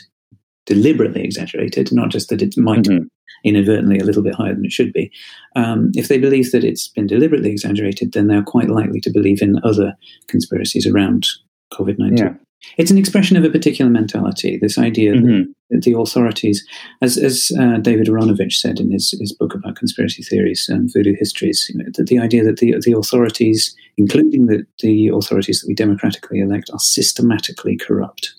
[0.65, 3.05] deliberately exaggerated, not just that it might mm-hmm
[3.45, 5.11] inadvertently a little bit higher than it should be.
[5.55, 9.41] Um, if they believe that it's been deliberately exaggerated, then they're quite likely to believe
[9.41, 9.95] in other
[10.27, 11.27] conspiracies around
[11.71, 12.17] COVID 19.
[12.17, 12.33] Yeah.
[12.77, 15.51] It's an expression of a particular mentality, this idea mm-hmm.
[15.69, 16.65] that the authorities,
[16.99, 21.15] as, as uh, David Aaronovitch said in his, his book about conspiracy theories and voodoo
[21.15, 25.67] histories, you know, that the idea that the, the authorities, including the, the authorities that
[25.67, 28.33] we democratically elect, are systematically corrupt.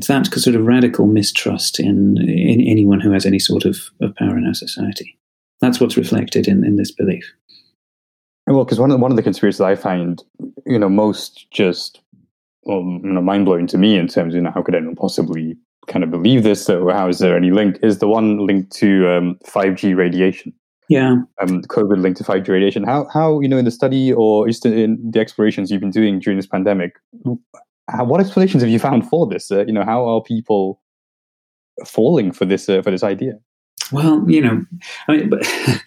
[0.00, 4.16] It's that sort of radical mistrust in, in anyone who has any sort of, of
[4.16, 5.18] power in our society.
[5.60, 7.30] That's what's reflected in, in this belief.
[8.46, 10.24] Well, because one of one of the conspiracies I find,
[10.64, 12.00] you know, most just
[12.62, 14.96] well, you know, mind blowing to me in terms of you know how could anyone
[14.96, 16.70] possibly kind of believe this?
[16.70, 17.78] or how is there any link?
[17.82, 20.54] Is the one linked to um, 5G radiation?
[20.88, 22.84] Yeah, um, COVID linked to 5G radiation.
[22.84, 26.20] How how you know in the study or just in the explorations you've been doing
[26.20, 26.94] during this pandemic,
[27.98, 29.50] what explanations have you found for this?
[29.50, 30.80] Uh, you know, how are people
[31.86, 33.34] falling for this uh, for this idea?
[33.92, 34.62] Well, you know,
[35.08, 35.30] I mean,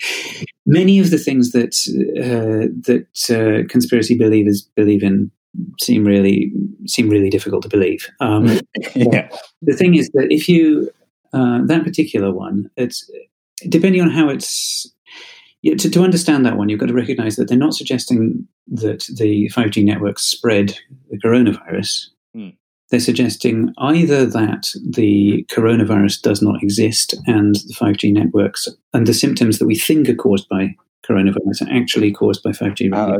[0.66, 1.76] many of the things that
[2.20, 5.32] uh, that uh, conspiracy believers believe in
[5.80, 6.52] seem really
[6.88, 8.10] seem really difficult to believe.
[8.20, 8.60] Um,
[8.96, 9.30] yeah.
[9.62, 10.90] The thing is that if you
[11.34, 13.10] uh, that particular one, it's
[13.70, 14.93] depending on how it's
[15.64, 19.06] yeah, to, to understand that one, you've got to recognize that they're not suggesting that
[19.18, 20.78] the 5G networks spread
[21.10, 22.08] the coronavirus.
[22.36, 22.58] Mm.
[22.92, 29.14] They're suggesting either that the coronavirus does not exist and the 5G networks and the
[29.14, 30.76] symptoms that we think are caused by
[31.10, 32.94] coronavirus are actually caused by 5G.
[32.94, 33.20] Uh,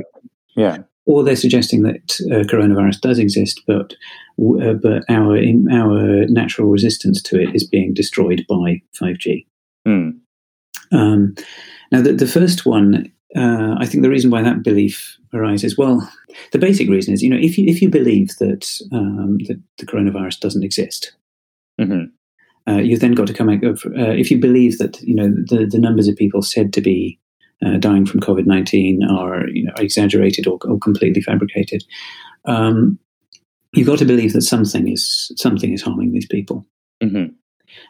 [0.58, 0.80] yeah.
[1.06, 3.94] Or they're suggesting that uh, coronavirus does exist, but
[4.40, 5.38] uh, but our
[5.72, 9.46] our natural resistance to it is being destroyed by 5G.
[9.88, 10.20] Mm.
[10.94, 11.36] Um,
[11.92, 16.08] now, the, the first one, uh, I think the reason why that belief arises, well,
[16.52, 19.86] the basic reason is, you know, if you if you believe that um, that the
[19.86, 21.14] coronavirus doesn't exist,
[21.80, 22.04] mm-hmm.
[22.72, 25.30] uh, you've then got to come out of, uh, if you believe that, you know,
[25.30, 27.20] the, the numbers of people said to be
[27.66, 31.84] uh, dying from COVID nineteen are, you know, exaggerated or, or completely fabricated.
[32.46, 33.00] Um,
[33.74, 36.66] you've got to believe that something is something is harming these people.
[37.02, 37.34] Mm-hmm.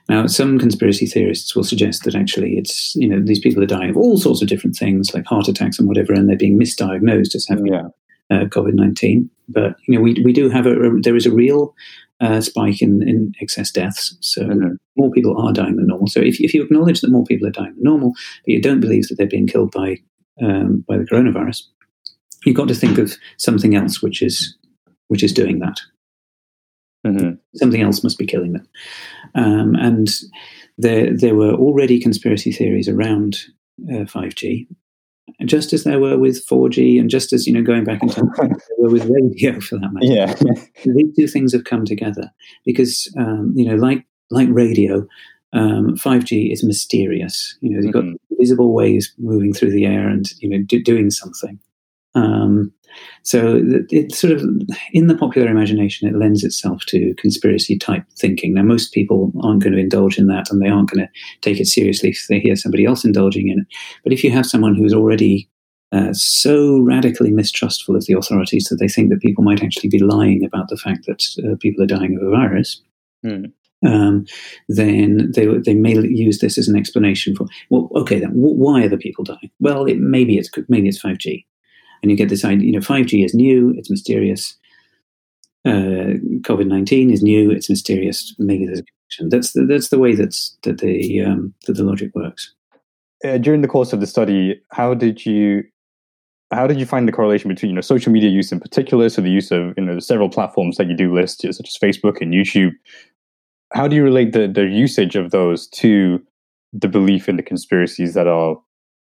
[0.10, 3.90] Now, some conspiracy theorists will suggest that actually it's, you know, these people are dying
[3.90, 7.36] of all sorts of different things, like heart attacks and whatever, and they're being misdiagnosed
[7.36, 7.88] as having yeah.
[8.30, 9.30] uh, COVID 19.
[9.48, 11.74] But, you know, we, we do have a, a there is a real
[12.22, 14.18] uh, spike in, in excess deaths.
[14.22, 14.74] So mm-hmm.
[14.96, 16.08] more people are dying than normal.
[16.08, 18.14] So if, if you acknowledge that more people are dying than normal,
[18.46, 19.98] but you don't believe that they're being killed by,
[20.42, 21.64] um, by the coronavirus,
[22.46, 24.56] you've got to think of something else which is,
[25.08, 25.80] which is doing that.
[27.06, 27.33] Mm-hmm.
[27.56, 28.68] Something else must be killing them.
[29.36, 30.10] Um, and
[30.78, 33.38] there, there were already conspiracy theories around
[33.90, 34.68] uh, 5G,
[35.46, 38.30] just as there were with 4G, and just as you know, going back in time,
[38.38, 40.06] there were with radio for that matter.
[40.06, 40.34] Yeah,
[40.86, 42.32] these two things have come together
[42.66, 45.06] because um, you know, like like radio,
[45.54, 47.58] um, 5G is mysterious.
[47.62, 48.36] You know, you've got mm-hmm.
[48.40, 51.60] visible waves moving through the air and you know do, doing something.
[52.16, 52.74] Um,
[53.22, 54.44] so it's sort of
[54.92, 58.54] in the popular imagination, it lends itself to conspiracy type thinking.
[58.54, 61.60] Now, most people aren't going to indulge in that, and they aren't going to take
[61.60, 63.68] it seriously if they hear somebody else indulging in it.
[64.04, 65.50] But if you have someone who's already
[65.94, 70.00] uh, so radically mistrustful of the authorities that they think that people might actually be
[70.00, 72.82] lying about the fact that uh, people are dying of a virus.
[73.24, 73.52] Mm.
[73.86, 74.26] Um,
[74.70, 78.90] then they they may use this as an explanation for well, okay, then why are
[78.90, 79.52] the people dying?
[79.60, 81.46] Well, it, maybe it's maybe it's five G,
[82.04, 84.56] and you get this idea, you know, 5G is new, it's mysterious.
[85.66, 89.30] uh, COVID nineteen is new, it's mysterious, maybe there's a connection.
[89.30, 92.54] That's the, that's the way that's that the um, that the logic works.
[93.24, 95.64] Uh, during the course of the study, how did you
[96.52, 99.22] how did you find the correlation between you know social media use in particular, so
[99.22, 102.34] the use of you know several platforms that you do list, such as Facebook and
[102.34, 102.74] YouTube?
[103.74, 106.22] How do you relate the the usage of those to
[106.74, 108.58] the belief in the conspiracies that are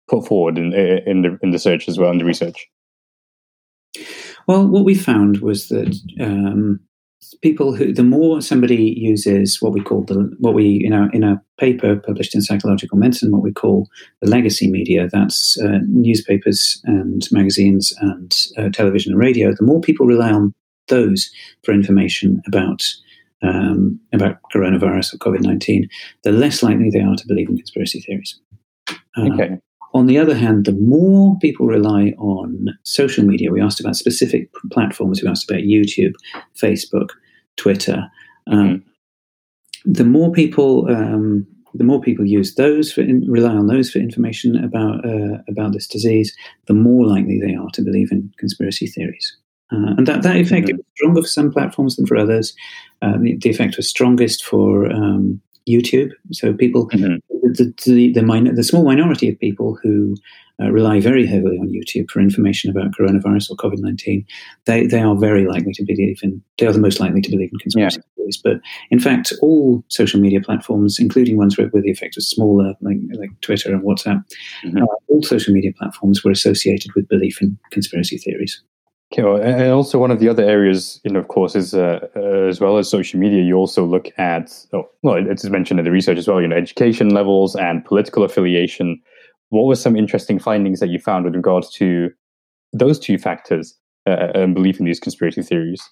[0.08, 2.68] put forward in in the in the search as well in the research?
[4.46, 6.80] Well, what we found was that um,
[7.42, 11.24] people who the more somebody uses what we call the what we in our in
[11.24, 13.88] our paper published in psychological medicine what we call
[14.20, 19.80] the legacy media that's uh, newspapers and magazines and uh, television and radio the more
[19.80, 20.52] people rely on
[20.88, 21.30] those
[21.64, 22.82] for information about
[23.42, 25.88] um, about coronavirus or COVID nineteen,
[26.22, 28.40] the less likely they are to believe in conspiracy theories.
[29.16, 29.58] Uh, okay.
[29.94, 34.50] On the other hand, the more people rely on social media, we asked about specific
[34.72, 36.14] platforms, we asked about YouTube,
[36.60, 37.10] Facebook,
[37.56, 38.10] Twitter.
[38.48, 39.92] Um, mm-hmm.
[39.92, 44.00] The more people, um, the more people use those for in, rely on those for
[44.00, 46.34] information about uh, about this disease,
[46.66, 49.36] the more likely they are to believe in conspiracy theories.
[49.72, 50.78] Uh, and that, that effect mm-hmm.
[50.78, 52.54] is stronger for some platforms than for others.
[53.00, 56.12] Uh, the, the, effect was strongest for um, YouTube.
[56.32, 57.16] So people, mm-hmm.
[57.52, 60.16] the, the, the, minor, the, small minority of people who
[60.62, 64.24] uh, rely very heavily on YouTube for information about coronavirus or COVID nineteen,
[64.66, 66.40] they they are very likely to believe in.
[66.58, 68.14] They are the most likely to believe in conspiracy yeah.
[68.14, 68.40] theories.
[68.42, 72.74] But in fact, all social media platforms, including ones where, where the effect was smaller,
[72.82, 74.22] like like Twitter and WhatsApp,
[74.64, 74.78] mm-hmm.
[74.78, 78.62] uh, all social media platforms were associated with belief in conspiracy theories.
[79.16, 82.48] Okay, and also one of the other areas, you know, of course, is uh, uh,
[82.48, 83.42] as well as social media.
[83.42, 86.40] You also look at, oh, well, it's mentioned in the research as well.
[86.40, 89.00] You know, education levels and political affiliation.
[89.50, 92.10] What were some interesting findings that you found with regards to
[92.72, 95.88] those two factors uh, and belief in these conspiracy theories?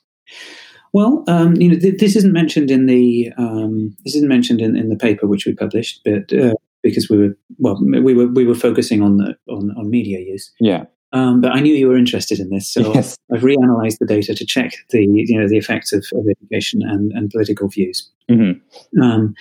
[0.92, 4.76] Well, um, you know, th- this isn't mentioned in the um, this isn't mentioned in,
[4.76, 8.44] in the paper which we published, but uh, because we were well, we were we
[8.44, 10.50] were focusing on the on, on media use.
[10.58, 10.86] Yeah.
[11.12, 13.16] Um, but I knew you were interested in this, so yes.
[13.32, 17.12] I've reanalyzed the data to check the you know the effects of, of education and,
[17.12, 18.10] and political views.
[18.30, 19.00] Mm-hmm.
[19.02, 19.34] Um,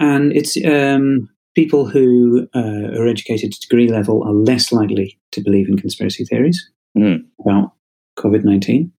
[0.00, 5.40] and it's um, people who uh, are educated to degree level are less likely to
[5.40, 7.24] believe in conspiracy theories mm.
[7.40, 7.72] about
[8.18, 8.92] COVID nineteen,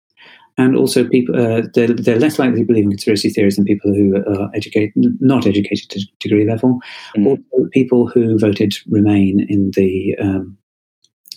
[0.57, 3.93] and also people uh, they're, they're, less likely to believe in conspiracy theories than people
[3.93, 6.79] who are educated not educated to degree level.
[7.17, 7.27] Mm.
[7.27, 10.17] Also, people who voted Remain in the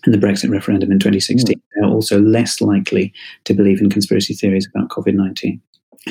[0.08, 1.62] in the Brexit referendum in 2016, mm.
[1.76, 5.62] they are also less likely to believe in conspiracy theories about COVID 19.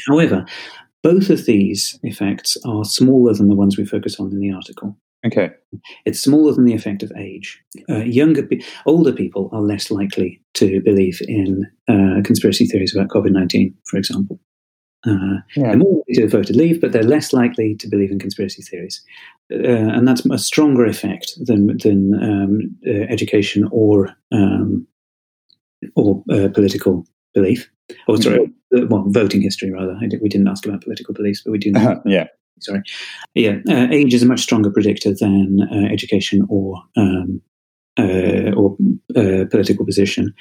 [0.06, 0.44] However,
[1.02, 4.96] both of these effects are smaller than the ones we focus on in the article.
[5.26, 5.50] Okay.
[6.04, 7.60] It's smaller than the effect of age.
[7.88, 13.08] Uh, younger, pe- older people are less likely to believe in uh, conspiracy theories about
[13.08, 14.38] COVID 19, for example.
[15.06, 15.68] Uh, yeah.
[15.68, 18.62] They're more likely to have voted leave, but they're less likely to believe in conspiracy
[18.62, 19.02] theories.
[19.52, 24.86] Uh, and that's a stronger effect than, than um, uh, education or um,
[25.94, 27.70] or uh, political belief.
[28.08, 28.52] Or sorry, mm-hmm.
[28.76, 29.96] Uh, well, voting history rather.
[30.08, 31.70] Did, we didn't ask about political beliefs, but we do.
[31.70, 32.02] Know.
[32.04, 32.26] yeah.
[32.58, 32.82] Sorry.
[33.34, 35.60] Yeah, uh, age is a much stronger predictor than
[35.92, 37.42] education or um,
[37.98, 38.76] or
[39.50, 40.34] political position.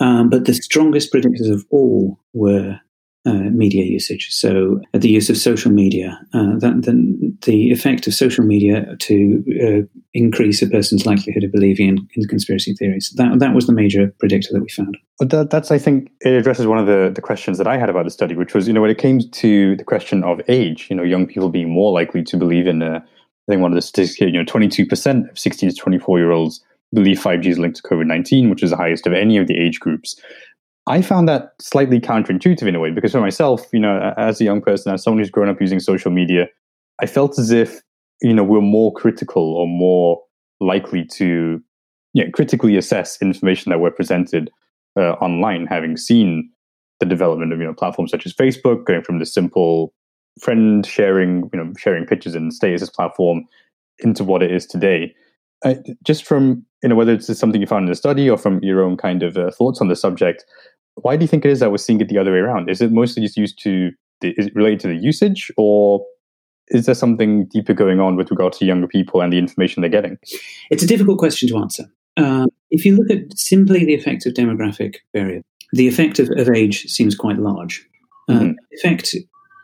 [0.00, 2.80] Um, but the strongest predictors of all were
[3.26, 4.30] uh, media usage.
[4.30, 8.96] So uh, the use of social media, uh, that, the, the, effect of social media
[8.98, 13.12] to uh, increase a person's likelihood of believing in, in, conspiracy theories.
[13.16, 14.98] That that was the major predictor that we found.
[15.20, 18.04] That, that's I think it addresses one of the, the questions that I had about
[18.04, 20.96] the study, which was you know when it came to the question of age, you
[20.96, 22.82] know young people being more likely to believe in.
[22.82, 23.00] Uh,
[23.48, 26.64] I think one of the statistics you know, 22% of 16 to 24 year olds
[26.94, 29.58] believe 5G is linked to COVID 19, which is the highest of any of the
[29.58, 30.16] age groups.
[30.86, 34.44] I found that slightly counterintuitive in a way because for myself, you know, as a
[34.44, 36.46] young person, as someone who's grown up using social media,
[37.00, 37.80] I felt as if,
[38.20, 40.20] you know, we're more critical or more
[40.60, 41.62] likely to
[42.14, 44.50] you know, critically assess information that we're presented
[44.96, 46.50] uh, online, having seen
[47.00, 49.92] the development of, you know, platforms such as Facebook, going from the simple
[50.40, 53.44] friend sharing, you know, sharing pictures and statuses platform
[53.98, 55.12] into what it is today.
[55.64, 58.62] I, just from, you know, whether it's something you found in the study or from
[58.62, 60.44] your own kind of uh, thoughts on the subject,
[60.96, 62.70] why do you think it is that we're seeing it the other way around?
[62.70, 66.04] Is it mostly just used to the, is it related to the usage, or
[66.68, 69.90] is there something deeper going on with regard to younger people and the information they're
[69.90, 70.18] getting?
[70.70, 71.84] It's a difficult question to answer.
[72.16, 76.48] Uh, if you look at simply the effect of demographic variable, the effect of, of
[76.48, 77.86] age seems quite large.
[78.28, 78.52] Uh, mm-hmm.
[78.72, 79.14] Effect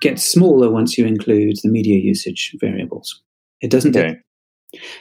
[0.00, 3.22] gets smaller once you include the media usage variables.
[3.60, 3.96] It doesn't.
[3.96, 4.16] Okay.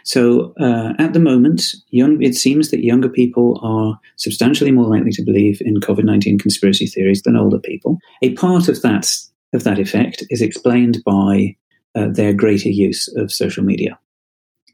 [0.04, 5.12] So uh, at the moment, young, it seems that younger people are substantially more likely
[5.12, 7.98] to believe in COVID nineteen conspiracy theories than older people.
[8.22, 9.10] A part of that
[9.54, 11.56] of that effect is explained by
[11.96, 13.98] uh, their greater use of social media.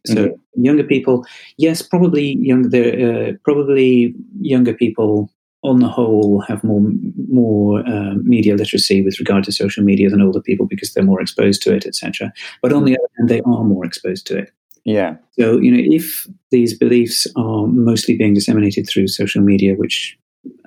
[0.06, 0.64] So mm-hmm.
[0.64, 1.26] younger people,
[1.58, 5.32] yes, probably young, uh, probably younger people
[5.64, 6.92] on the whole have more
[7.28, 11.22] more uh, media literacy with regard to social media than older people because they're more
[11.22, 12.32] exposed to it, etc.
[12.62, 14.52] But on the other hand, they are more exposed to it.
[14.86, 15.16] Yeah.
[15.32, 20.18] So you know, if these beliefs are mostly being disseminated through social media, which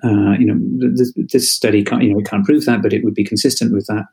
[0.05, 0.59] uh, you know
[0.97, 3.73] this, this, study can't you know, we can't prove that, but it would be consistent
[3.73, 4.07] with that.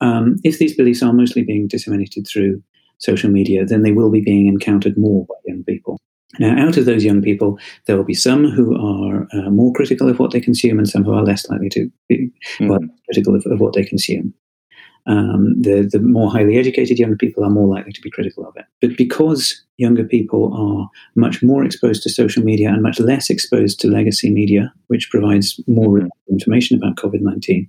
[0.00, 2.62] Um, if these beliefs are mostly being disseminated through
[2.98, 5.98] social media, then they will be being encountered more by young people.
[6.38, 10.08] Now, out of those young people, there will be some who are uh, more critical
[10.08, 12.68] of what they consume and some who are less likely to be mm-hmm.
[12.68, 14.34] well, critical of, of, what they consume.
[15.08, 18.54] Um, the, the more highly educated younger people are more likely to be critical of
[18.56, 18.66] it.
[18.82, 23.80] But because younger people are much more exposed to social media and much less exposed
[23.80, 26.08] to legacy media, which provides more mm-hmm.
[26.28, 27.66] information about COVID 19,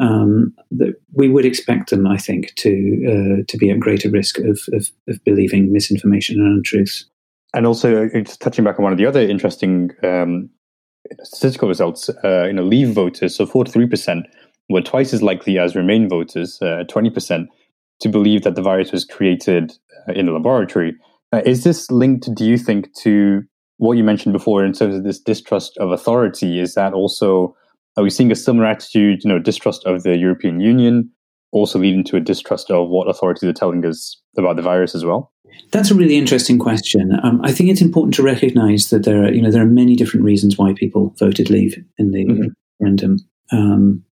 [0.00, 0.54] um,
[1.12, 2.70] we would expect them, I think, to,
[3.40, 7.04] uh, to be at greater risk of, of, of believing misinformation and untruths.
[7.52, 10.50] And also, uh, just touching back on one of the other interesting um,
[11.22, 14.24] statistical results, uh, you know, Leave voters, so 43%,
[14.68, 17.46] were twice as likely as Remain voters, uh, 20%,
[18.00, 19.72] to believe that the virus was created
[20.08, 20.94] uh, in a laboratory.
[21.32, 23.42] Uh, is this linked, do you think, to
[23.78, 26.60] what you mentioned before in terms of this distrust of authority?
[26.60, 27.54] Is that also,
[27.96, 31.10] are we seeing a similar attitude, you know, distrust of the European Union,
[31.52, 35.04] also leading to a distrust of what authorities are telling us about the virus as
[35.04, 35.32] well?
[35.72, 37.18] That's a really interesting question.
[37.22, 39.96] Um, I think it's important to recognise that there are, you know, there are many
[39.96, 42.48] different reasons why people voted Leave in the mm-hmm.
[42.80, 43.18] referendum.
[43.52, 44.04] Um,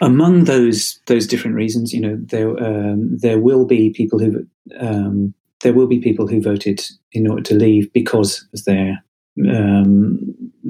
[0.00, 4.46] among those those different reasons, you know, there um, there will be people who
[4.78, 6.80] um, there will be people who voted
[7.12, 9.02] in order to leave because of their
[9.48, 10.20] um,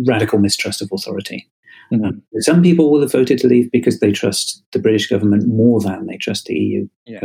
[0.06, 1.48] radical mistrust of authority.
[1.92, 2.04] Mm-hmm.
[2.04, 5.80] Um, some people will have voted to leave because they trust the British government more
[5.80, 6.88] than they trust the EU.
[7.06, 7.20] Yeah.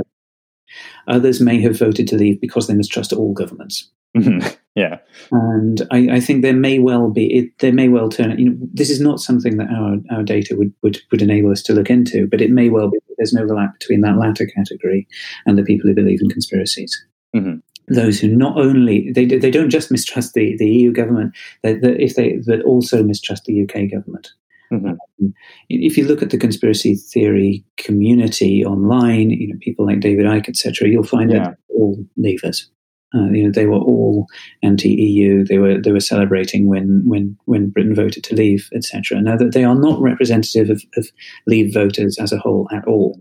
[1.08, 3.90] Others may have voted to leave because they mistrust all governments.
[4.18, 4.48] Mm-hmm.
[4.76, 5.00] Yeah,
[5.32, 8.38] and I, I, think there may well be it, there may well turn.
[8.40, 11.62] You know, this is not something that our, our data would, would would enable us
[11.64, 14.46] to look into, but it may well be that there's an overlap between that latter
[14.46, 15.06] category
[15.46, 17.04] and the people who believe in conspiracies.
[17.36, 17.58] Mm-hmm.
[17.94, 21.98] Those who not only they they don't just mistrust the, the EU government, they, they,
[21.98, 24.30] if they but also mistrust the UK government.
[24.72, 24.92] Mm-hmm.
[25.22, 25.34] Um,
[25.68, 30.48] if you look at the conspiracy theory community online, you know people like David Icke,
[30.48, 31.40] etc., you'll find yeah.
[31.40, 32.68] that all leavers.
[33.14, 34.28] Uh, you know, they were all
[34.62, 35.44] anti-EU.
[35.44, 39.22] They were they were celebrating when when when Britain voted to leave, etc.
[39.22, 41.08] Now that they are not representative of, of
[41.48, 43.20] Leave voters as a whole at all,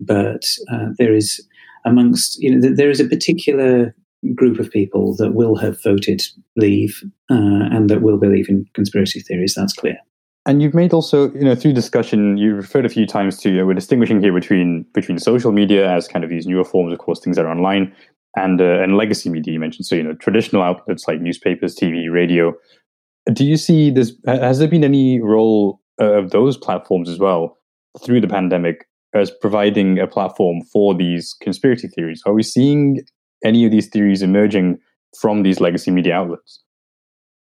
[0.00, 1.46] but uh, there is
[1.84, 3.94] amongst you know there is a particular
[4.34, 6.22] group of people that will have voted
[6.56, 9.54] Leave uh, and that will believe in conspiracy theories.
[9.54, 9.96] That's clear.
[10.46, 13.58] And you've made also, you know, through discussion, you referred a few times to, you
[13.58, 16.98] know, we're distinguishing here between between social media as kind of these newer forms, of
[16.98, 17.94] course, things that are online,
[18.36, 19.86] and uh, and legacy media you mentioned.
[19.86, 22.54] So, you know, traditional outlets like newspapers, TV, radio.
[23.32, 24.12] Do you see this?
[24.26, 27.58] Has there been any role uh, of those platforms as well
[28.04, 32.22] through the pandemic as providing a platform for these conspiracy theories?
[32.26, 33.00] Are we seeing
[33.44, 34.78] any of these theories emerging
[35.20, 36.62] from these legacy media outlets?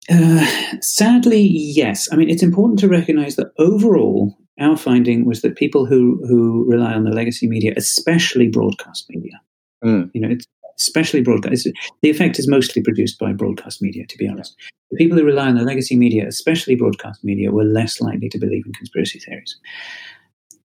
[0.10, 0.46] Uh,
[0.82, 2.10] sadly, yes.
[2.12, 6.66] I mean, it's important to recognize that overall, our finding was that people who, who
[6.68, 9.40] rely on the legacy media, especially broadcast media,
[9.84, 10.10] mm.
[10.14, 10.46] you know, it's
[10.88, 11.70] especially broadcast,
[12.02, 14.56] the effect is mostly produced by broadcast media, to be honest.
[14.90, 18.38] The people who rely on the legacy media, especially broadcast media, were less likely to
[18.38, 19.58] believe in conspiracy theories.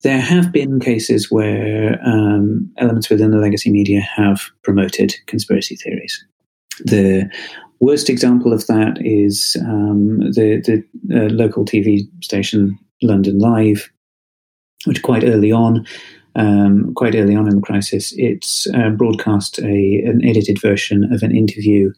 [0.02, 6.24] There have been cases where um, elements within the legacy media have promoted conspiracy theories.
[6.80, 7.30] The
[7.80, 10.60] worst example of that is um, the,
[11.08, 13.90] the uh, local TV station London Live,
[14.84, 15.86] which quite early on,
[16.36, 21.22] um, quite early on in the crisis, it uh, broadcast a, an edited version of
[21.22, 21.92] an interview,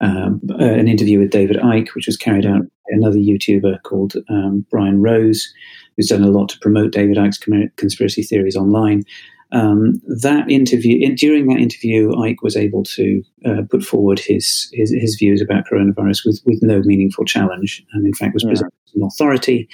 [0.00, 4.14] um, uh, an interview with David Icke, which was carried out by another YouTuber called
[4.28, 5.52] um, Brian Rose,
[5.96, 9.04] who's done a lot to promote David Icke's conspiracy theories online.
[9.52, 14.68] Um, that interview, in, during that interview, Icke was able to uh, put forward his,
[14.72, 18.50] his, his views about coronavirus with with no meaningful challenge, and in fact was yeah.
[18.50, 19.68] presented as an authority.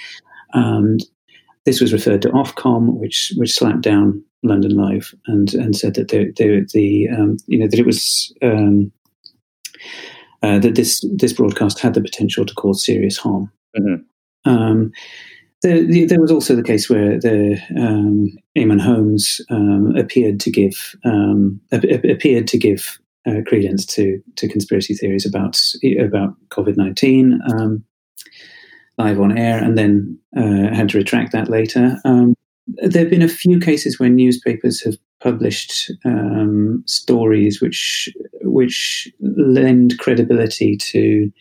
[0.53, 1.03] And
[1.65, 6.09] this was referred to Ofcom, which which slapped down London Live and and said that
[6.09, 8.91] the the, the um, you know that it was um,
[10.41, 13.51] uh, that this this broadcast had the potential to cause serious harm.
[13.77, 14.49] Mm-hmm.
[14.49, 14.91] Um,
[15.61, 20.95] there, there, was also the case where the um, Eamonn Holmes um, appeared to give
[21.05, 25.57] um, appeared to give uh, credence to to conspiracy theories about
[25.99, 27.85] about COVID nineteen um,
[28.97, 31.97] live on air, and then uh, had to retract that later.
[32.05, 32.35] Um,
[32.67, 38.09] there have been a few cases where newspapers have published um, stories which
[38.41, 41.31] which lend credibility to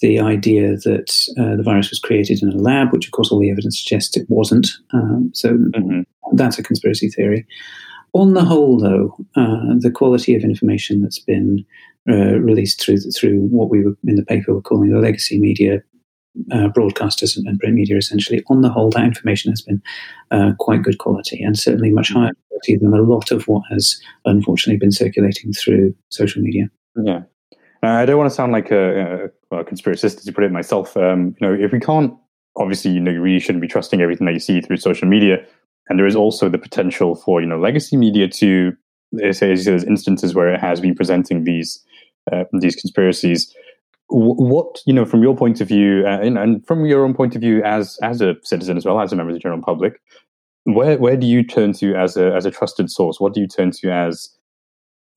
[0.00, 3.40] the idea that uh, the virus was created in a lab, which of course all
[3.40, 4.68] the evidence suggests it wasn't.
[4.92, 6.02] Um, so mm-hmm.
[6.36, 7.46] that's a conspiracy theory.
[8.12, 11.64] On the whole, though, uh, the quality of information that's been
[12.08, 15.82] uh, released through through what we were in the paper were calling the legacy media
[16.52, 19.82] uh, broadcasters and, and, print media, essentially, on the whole, that information has been
[20.30, 24.00] uh, quite good quality and certainly much higher quality than a lot of what has
[24.24, 26.70] unfortunately been circulating through social media.
[27.02, 27.22] Yeah.
[27.82, 30.96] I don't want to sound like a, a, well, conspiracist, to put it myself.
[30.96, 32.12] Um, you know, if we can't,
[32.56, 35.44] obviously, you know, you really shouldn't be trusting everything that you see through social media.
[35.88, 38.72] And there is also the potential for, you know, legacy media to,
[39.30, 41.82] say, there's instances where it has been presenting these
[42.30, 43.54] uh, these conspiracies
[44.10, 47.40] what you know from your point of view uh, and from your own point of
[47.40, 50.00] view as as a citizen as well as a member of the general public
[50.64, 53.20] where where do you turn to as a as a trusted source?
[53.20, 54.28] What do you turn to as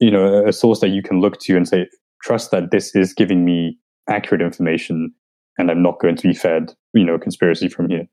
[0.00, 1.86] you know a source that you can look to and say
[2.22, 3.78] trust that this is giving me
[4.08, 5.12] accurate information
[5.58, 8.06] and i'm not going to be fed you know conspiracy from here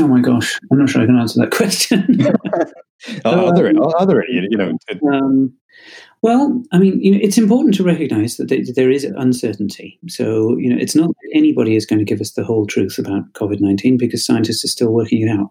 [0.00, 2.20] oh my gosh i'm not sure i can answer that question
[3.24, 4.72] are, there, are there any you know
[5.12, 5.52] um,
[6.22, 9.98] well, I mean, you know, it's important to recognise that there is uncertainty.
[10.08, 12.96] So, you know, it's not that anybody is going to give us the whole truth
[12.96, 15.50] about COVID nineteen because scientists are still working it out.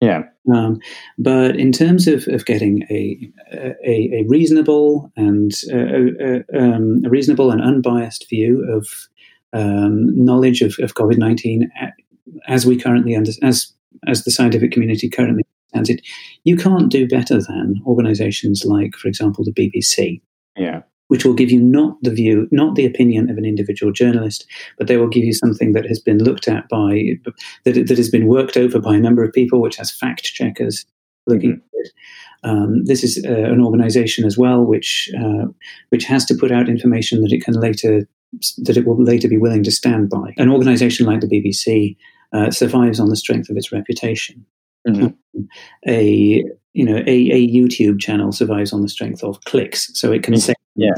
[0.00, 0.22] Yeah.
[0.52, 0.80] Um,
[1.18, 7.50] but in terms of, of getting a, a, a reasonable and uh, um, a reasonable
[7.50, 8.88] and unbiased view of
[9.52, 11.70] um, knowledge of, of COVID nineteen
[12.48, 13.72] as we currently under, as
[14.06, 16.06] as the scientific community currently understands it,
[16.44, 20.20] you can't do better than organizations like, for example, the BBC.
[20.56, 20.82] Yeah.
[21.08, 24.88] Which will give you not the view, not the opinion of an individual journalist, but
[24.88, 27.14] they will give you something that has been looked at by,
[27.64, 30.84] that, that has been worked over by a number of people, which has fact checkers
[31.26, 31.80] looking mm-hmm.
[31.80, 31.92] at it.
[32.44, 35.46] Um, this is uh, an organization as well, which uh,
[35.88, 38.06] which has to put out information that it can later
[38.58, 40.34] that it will later be willing to stand by.
[40.36, 41.96] An organization like the BBC
[42.32, 44.44] uh, survives on the strength of its reputation.
[44.86, 45.42] Mm-hmm.
[45.86, 50.22] A you know a, a YouTube channel survives on the strength of clicks, so it
[50.22, 50.40] can mm-hmm.
[50.40, 50.92] say yeah.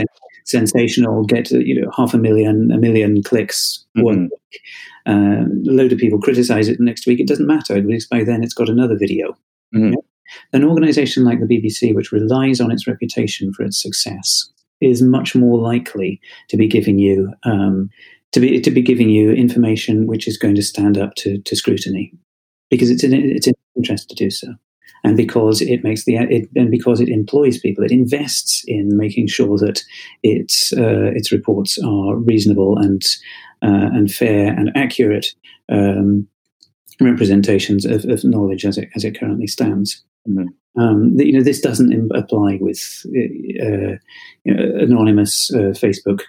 [0.44, 4.04] sensational, get you know half a million, a million clicks mm-hmm.
[4.04, 4.60] one week.
[5.06, 7.20] Uh, a load of people criticize it next week.
[7.20, 9.36] It doesn't matter because by then it's got another video.
[9.74, 9.94] Mm-hmm.
[10.52, 14.48] An organization like the BBC, which relies on its reputation for its success,
[14.80, 17.90] is much more likely to be giving you um,
[18.32, 21.56] to be to be giving you information which is going to stand up to, to
[21.56, 22.12] scrutiny
[22.70, 24.54] because it's in it's in interest to do so,
[25.04, 29.26] and because it makes the it, and because it employs people, it invests in making
[29.26, 29.82] sure that
[30.22, 33.02] its uh, its reports are reasonable and
[33.62, 35.34] uh, and fair and accurate
[35.68, 36.26] um,
[37.00, 40.04] representations of, of, knowledge as it as it currently stands.
[40.28, 40.80] Mm-hmm.
[40.80, 43.98] Um, you know, this doesn't apply with uh,
[44.44, 46.20] you know, anonymous uh, Facebook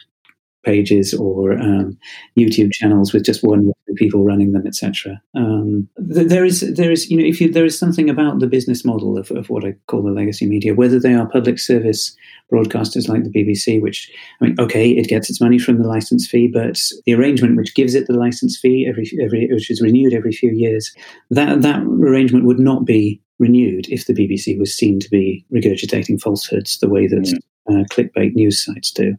[0.64, 1.98] pages or um,
[2.38, 5.22] YouTube channels with just one people running them, etc.
[5.36, 8.86] Um, there is there is you know if you, there is something about the business
[8.86, 12.16] model of, of what I call the legacy media, whether they are public service
[12.52, 16.28] broadcasters like the BBC, which I mean, okay, it gets its money from the license
[16.28, 20.14] fee, but the arrangement which gives it the license fee every every which is renewed
[20.14, 20.94] every few years,
[21.30, 26.22] that that arrangement would not be renewed if the BBC was seen to be regurgitating
[26.22, 29.16] falsehoods the way that uh, clickbait news sites do.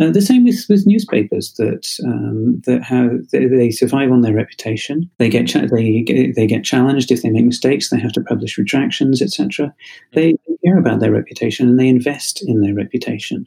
[0.00, 4.34] Uh, the same with, with newspapers that um, that have they, they, survive on their
[4.34, 5.08] reputation.
[5.18, 7.90] They get cha- they they get challenged if they make mistakes.
[7.90, 9.72] They have to publish retractions, etc.
[10.14, 10.34] They
[10.64, 13.46] care about their reputation and they invest in their reputation.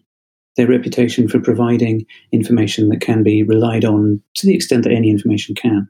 [0.56, 5.10] Their reputation for providing information that can be relied on to the extent that any
[5.10, 5.90] information can.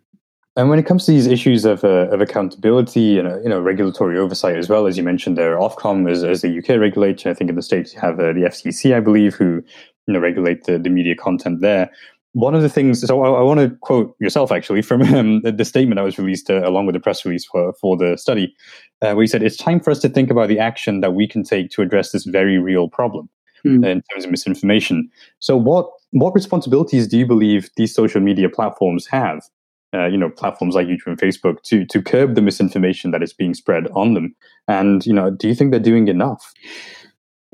[0.57, 3.59] And when it comes to these issues of, uh, of accountability and uh, you know
[3.59, 7.29] regulatory oversight as well, as you mentioned, there Ofcom as, as the UK regulator.
[7.29, 9.61] I think in the states you have uh, the FCC, I believe, who
[10.07, 11.91] you know regulate the, the media content there.
[12.31, 15.51] One of the things, so I, I want to quote yourself actually from um, the,
[15.51, 18.55] the, statement that was released uh, along with the press release for for the study,
[19.01, 21.27] uh, where you said it's time for us to think about the action that we
[21.27, 23.29] can take to address this very real problem
[23.65, 23.85] mm.
[23.85, 25.09] in terms of misinformation.
[25.39, 29.43] So, what what responsibilities do you believe these social media platforms have
[29.95, 33.33] uh, you know platforms like YouTube and Facebook to to curb the misinformation that is
[33.33, 34.35] being spread on them.
[34.67, 36.53] And you know, do you think they're doing enough?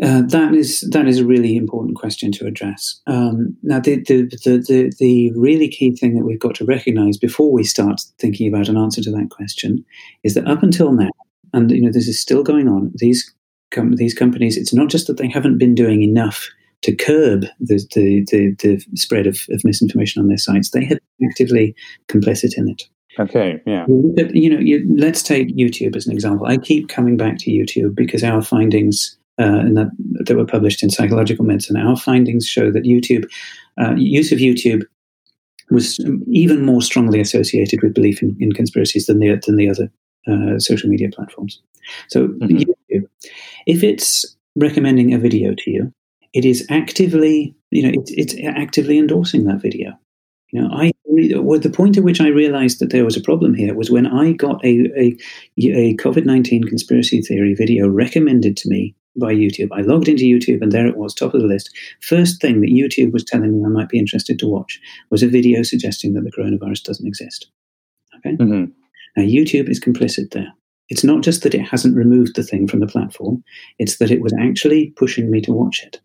[0.01, 2.99] Uh, that is that is a really important question to address.
[3.05, 7.17] Um, now, the, the, the the the really key thing that we've got to recognise
[7.17, 9.85] before we start thinking about an answer to that question
[10.23, 11.11] is that up until now,
[11.53, 12.91] and you know this is still going on.
[12.95, 13.31] These
[13.69, 16.49] com- these companies, it's not just that they haven't been doing enough
[16.81, 20.71] to curb the, the, the, the spread of, of, misinformation on their sites.
[20.71, 21.75] They have been actively
[22.07, 22.83] complicit in it.
[23.19, 23.85] Okay, yeah.
[23.87, 26.47] You know, you, let's take YouTube as an example.
[26.47, 29.91] I keep coming back to YouTube because our findings uh, that,
[30.25, 33.25] that were published in Psychological Medicine, our findings show that YouTube
[33.81, 34.83] uh, use of YouTube
[35.69, 39.89] was even more strongly associated with belief in, in conspiracies than the than the other
[40.27, 41.61] uh, social media platforms.
[42.09, 42.57] So, mm-hmm.
[42.57, 43.07] YouTube,
[43.65, 45.93] if it's recommending a video to you,
[46.33, 49.91] it is actively, you know, it's, it's actively endorsing that video.
[50.51, 53.53] You know, I well, the point at which I realized that there was a problem
[53.53, 55.17] here was when I got a a,
[55.57, 59.69] a COVID nineteen conspiracy theory video recommended to me by YouTube.
[59.73, 61.69] I logged into YouTube and there it was, top of the list.
[62.01, 64.79] First thing that YouTube was telling me I might be interested to watch
[65.09, 67.49] was a video suggesting that the coronavirus doesn't exist.
[68.17, 68.35] Okay.
[68.37, 68.71] Mm-hmm.
[69.17, 70.53] Now YouTube is complicit there.
[70.89, 73.43] It's not just that it hasn't removed the thing from the platform;
[73.79, 76.01] it's that it was actually pushing me to watch it.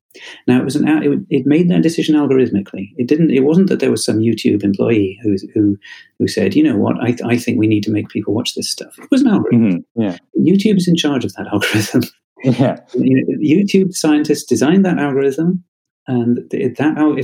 [0.47, 2.93] Now it was an it, it made that decision algorithmically.
[2.97, 3.31] It didn't.
[3.31, 5.77] It wasn't that there was some YouTube employee who who
[6.19, 8.71] who said, you know what, I, I think we need to make people watch this
[8.71, 8.99] stuff.
[8.99, 9.71] It was an algorithm.
[9.71, 10.03] Mm-hmm.
[10.03, 10.19] Yeah.
[10.39, 12.03] YouTube is in charge of that algorithm.
[12.45, 12.79] Yeah.
[12.95, 15.65] YouTube scientists designed that algorithm,
[16.07, 16.77] and that if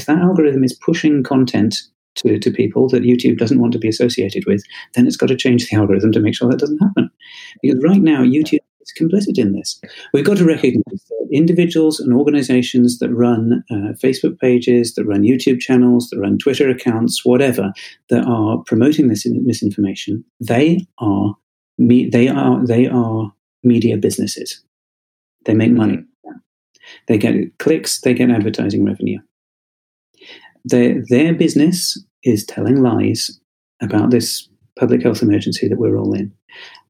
[0.07, 1.77] that algorithm is pushing content
[2.15, 4.63] to, to people that YouTube doesn't want to be associated with,
[4.95, 7.11] then it's got to change the algorithm to make sure that doesn't happen.
[7.63, 8.59] Because right now, YouTube
[8.99, 9.81] complicit in this.
[10.13, 15.23] We've got to recognize that individuals and organizations that run uh, Facebook pages, that run
[15.23, 17.73] YouTube channels, that run Twitter accounts, whatever,
[18.11, 21.35] that are promoting this misinformation, they are
[21.79, 23.33] me- they are they are
[23.63, 24.63] media businesses.
[25.45, 25.97] They make money.
[25.97, 26.39] Mm-hmm.
[27.09, 29.19] They get clicks, they get advertising revenue.
[30.65, 33.41] Their, their business is telling lies
[33.81, 36.33] about this public health emergency that we're all in.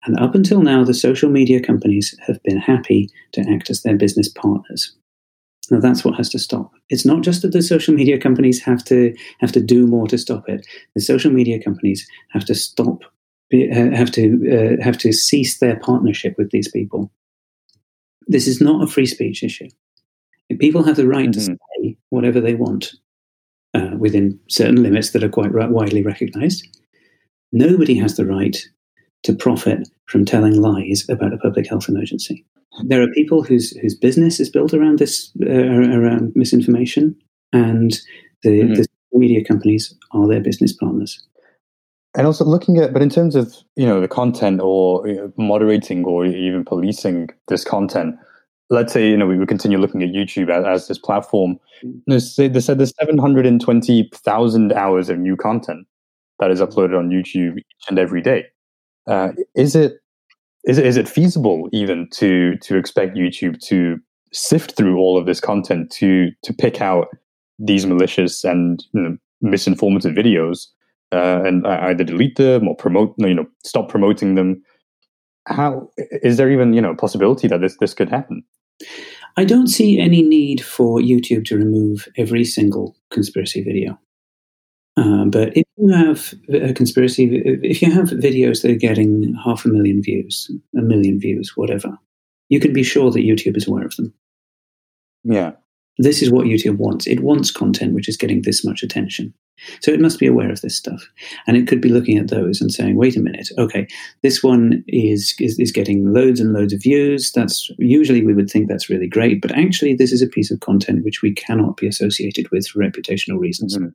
[0.04, 3.96] And up until now, the social media companies have been happy to act as their
[3.96, 4.94] business partners.
[5.70, 6.72] Now that's what has to stop.
[6.88, 10.18] It's not just that the social media companies have to have to do more to
[10.18, 10.66] stop it.
[10.94, 13.04] The social media companies have to stop,
[13.52, 17.12] have to uh, have to cease their partnership with these people
[18.26, 19.68] this is not a free speech issue.
[20.58, 21.54] People have the right mm-hmm.
[21.54, 22.92] to say whatever they want
[23.74, 26.66] uh, within certain limits that are quite widely recognized.
[27.52, 28.56] Nobody has the right
[29.24, 32.44] to profit from telling lies about a public health emergency.
[32.84, 37.14] There are people whose whose business is built around this uh, around misinformation,
[37.52, 37.92] and
[38.42, 38.74] the, mm-hmm.
[38.74, 41.22] the media companies are their business partners
[42.14, 45.32] and also looking at but in terms of you know the content or you know,
[45.36, 48.14] moderating or even policing this content
[48.70, 51.58] let's say you know we would continue looking at youtube as, as this platform
[52.06, 55.86] they said there's 720000 hours of new content
[56.38, 58.44] that is uploaded on youtube each and every day
[59.06, 59.94] uh, is it
[60.64, 63.98] is it, is it feasible even to to expect youtube to
[64.32, 67.08] sift through all of this content to to pick out
[67.58, 70.66] these malicious and you know, misinformative videos
[71.12, 74.62] uh, and either delete them or promote, you know, stop promoting them.
[75.46, 75.90] How
[76.22, 78.44] is there even you know possibility that this this could happen?
[79.36, 83.98] I don't see any need for YouTube to remove every single conspiracy video.
[84.96, 89.64] Uh, but if you have a conspiracy, if you have videos that are getting half
[89.64, 91.98] a million views, a million views, whatever,
[92.48, 94.14] you can be sure that YouTube is aware of them.
[95.24, 95.52] Yeah.
[95.98, 97.08] This is what YouTube wants.
[97.08, 99.34] It wants content which is getting this much attention.
[99.80, 101.02] So it must be aware of this stuff.
[101.48, 103.88] And it could be looking at those and saying, wait a minute, okay,
[104.22, 107.32] this one is, is, is, getting loads and loads of views.
[107.32, 110.60] That's usually we would think that's really great, but actually this is a piece of
[110.60, 113.76] content which we cannot be associated with for reputational reasons.
[113.76, 113.88] Mm-hmm.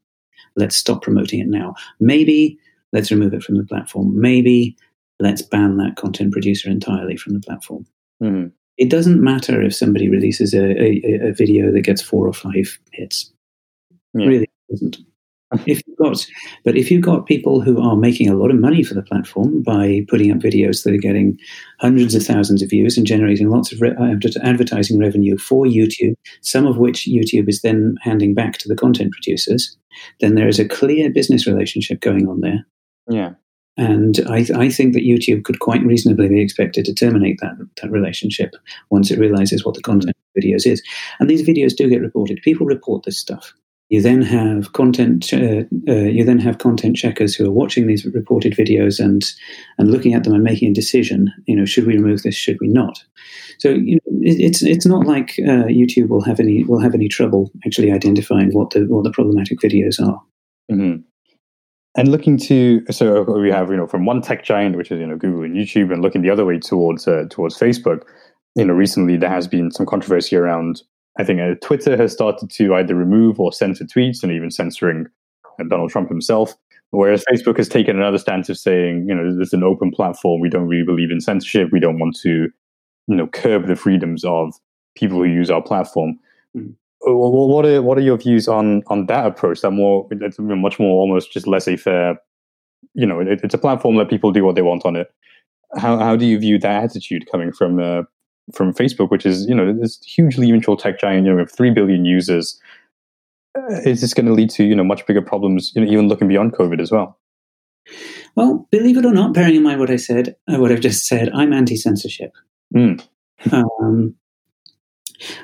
[0.55, 1.75] Let's stop promoting it now.
[1.99, 2.57] Maybe
[2.93, 4.19] let's remove it from the platform.
[4.19, 4.75] Maybe
[5.19, 7.85] let's ban that content producer entirely from the platform.
[8.21, 8.47] Mm-hmm.
[8.77, 12.77] It doesn't matter if somebody releases a, a, a, video that gets four or five
[12.91, 13.31] hits.
[14.13, 14.27] Yeah.
[14.27, 14.97] Really doesn't
[15.65, 16.25] if you've got,
[16.65, 19.63] but if you've got people who are making a lot of money for the platform
[19.63, 21.37] by putting up videos that are getting
[21.79, 26.15] hundreds of thousands of views and generating lots of re- uh, advertising revenue for YouTube,
[26.41, 29.77] some of which YouTube is then handing back to the content producers,
[30.19, 32.65] then there is a clear business relationship going on there.
[33.09, 33.33] Yeah.
[33.77, 37.91] And I, I think that YouTube could quite reasonably be expected to terminate that, that
[37.91, 38.55] relationship
[38.89, 40.81] once it realizes what the content of videos is.
[41.19, 42.41] And these videos do get reported.
[42.43, 43.53] People report this stuff.
[43.89, 45.31] You then have content.
[45.31, 49.23] Uh, uh, you then have content checkers who are watching these reported videos and
[49.77, 51.31] and looking at them and making a decision.
[51.45, 52.35] You know, should we remove this?
[52.35, 53.01] Should we not?
[53.59, 56.93] So you know, it, it's it's not like uh, YouTube will have any will have
[56.93, 60.21] any trouble actually identifying what the what the problematic videos are.
[60.69, 61.01] Mm-hmm.
[61.95, 65.07] And looking to so we have you know from one tech giant, which is you
[65.07, 68.01] know Google and YouTube, and looking the other way towards uh, towards Facebook.
[68.55, 70.81] You know, recently there has been some controversy around
[71.19, 75.07] I think uh, Twitter has started to either remove or censor tweets, and even censoring
[75.59, 76.53] uh, Donald Trump himself.
[76.91, 80.39] Whereas Facebook has taken another stance of saying, you know, this is an open platform.
[80.39, 81.69] We don't really believe in censorship.
[81.71, 82.49] We don't want to,
[83.07, 84.53] you know, curb the freedoms of
[84.95, 86.17] people who use our platform.
[86.55, 86.75] Mm.
[87.01, 89.61] What are what are your views on on that approach?
[89.61, 92.17] That more, it's much more almost just laissez-faire.
[92.93, 95.11] You know, it, it's a platform that people do what they want on it.
[95.77, 98.03] How how do you view that attitude coming from uh,
[98.53, 101.71] from Facebook, which is you know this hugely influential tech giant, you know, with three
[101.71, 102.59] billion users?
[103.57, 106.07] Uh, is this going to lead to you know much bigger problems, you know, even
[106.07, 107.17] looking beyond COVID as well?
[108.35, 111.07] Well, believe it or not, bearing in mind what I said, uh, what I've just
[111.07, 112.33] said, I'm anti-censorship.
[112.75, 113.01] Mm.
[113.51, 114.13] um,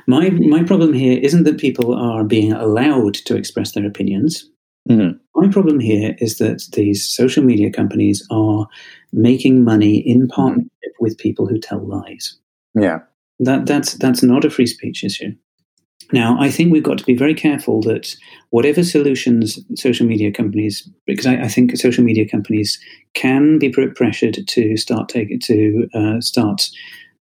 [0.07, 4.49] my my problem here isn't that people are being allowed to express their opinions.
[4.89, 5.17] Mm-hmm.
[5.35, 8.67] My problem here is that these social media companies are
[9.13, 12.37] making money in partnership with people who tell lies.
[12.75, 12.99] Yeah,
[13.39, 15.33] that that's that's not a free speech issue.
[16.11, 18.15] Now, I think we've got to be very careful that
[18.49, 22.79] whatever solutions social media companies, because I, I think social media companies
[23.13, 26.69] can be pressured to start taking to uh, start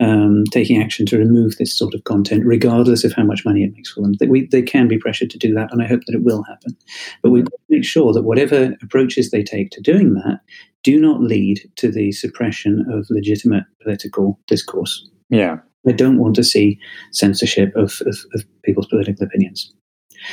[0.00, 3.72] um, taking action to remove this sort of content, regardless of how much money it
[3.74, 4.14] makes for them.
[4.18, 6.42] They, we, they can be pressured to do that, and I hope that it will
[6.44, 6.76] happen.
[7.22, 10.40] But we've got to make sure that whatever approaches they take to doing that
[10.82, 15.06] do not lead to the suppression of legitimate political discourse.
[15.30, 15.58] Yeah.
[15.88, 16.78] I don't want to see
[17.12, 19.72] censorship of, of, of people's political opinions.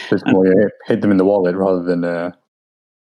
[0.09, 2.31] Just more um, hit them in the wallet rather than uh,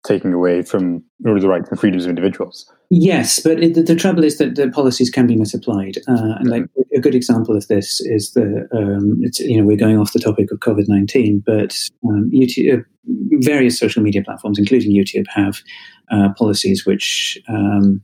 [0.06, 2.70] taking away from the rights and freedoms of individuals.
[2.90, 5.96] Yes, but it, the, the, trouble is that the policies can be misapplied.
[6.06, 6.62] Uh, and like
[6.94, 10.20] a good example of this is the um, it's you know we're going off the
[10.20, 11.76] topic of COVID nineteen, but
[12.08, 12.82] um, YouTube, uh,
[13.40, 15.58] various social media platforms, including YouTube, have
[16.12, 18.00] uh, policies which um,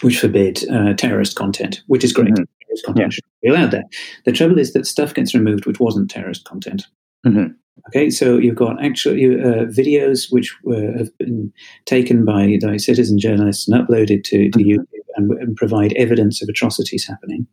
[0.00, 2.28] which forbid uh, terrorist content, which is great.
[2.28, 2.44] Mm-hmm.
[2.80, 3.50] Content yeah.
[3.50, 3.84] be allowed there.
[4.24, 6.86] The trouble is that stuff gets removed which wasn't terrorist content.
[7.26, 7.52] Mm-hmm.
[7.88, 11.52] Okay, so you've got actual uh, videos which were, have been
[11.84, 14.70] taken by, by citizen journalists and uploaded to, to mm-hmm.
[14.70, 17.46] YouTube and, and, provide evidence of atrocities happening.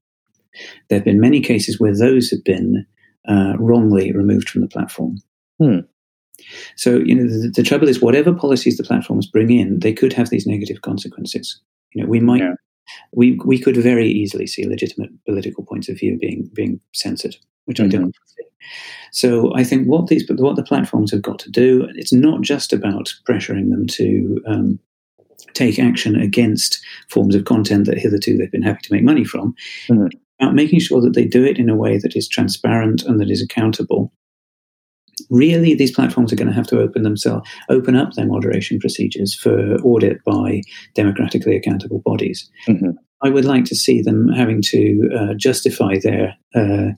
[0.88, 2.86] There have been many cases where those have been
[3.28, 5.17] uh, wrongly removed from the platform.
[5.61, 5.80] Hmm.
[6.76, 10.13] So, you know, the, the, trouble is, whatever policies the platforms bring in, they could
[10.13, 11.61] have these negative consequences.
[11.93, 12.53] You know, we might, yeah.
[13.14, 17.36] We we could very easily see legitimate political points of view being being censored,
[17.66, 17.96] which mm-hmm.
[17.98, 18.44] I don't see.
[19.12, 22.74] So I think what these what the platforms have got to do, it's not just
[22.74, 24.80] about pressuring them to um,
[25.54, 26.80] take action against
[27.10, 29.54] forms of content that hitherto they've been happy to make money from,
[29.88, 30.08] mm-hmm.
[30.40, 33.30] about making sure that they do it in a way that is transparent and that
[33.30, 34.12] is accountable.
[35.30, 39.36] Really, these platforms are going to have to open themselves, open up their moderation procedures
[39.36, 40.61] for audit by
[40.95, 42.49] democratically accountable bodies.
[42.67, 42.91] Mm-hmm.
[43.22, 46.93] I would like to see them having to uh, justify their uh,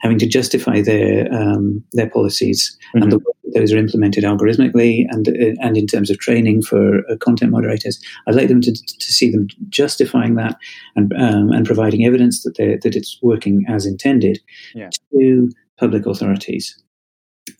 [0.00, 3.02] having to justify their um, their policies mm-hmm.
[3.02, 3.24] and the way
[3.54, 8.00] those are implemented algorithmically and uh, and in terms of training for uh, content moderators.
[8.26, 10.56] I'd like them to, to see them justifying that
[10.96, 14.38] and um, and providing evidence that that it's working as intended
[14.74, 14.88] yeah.
[15.12, 16.82] to public authorities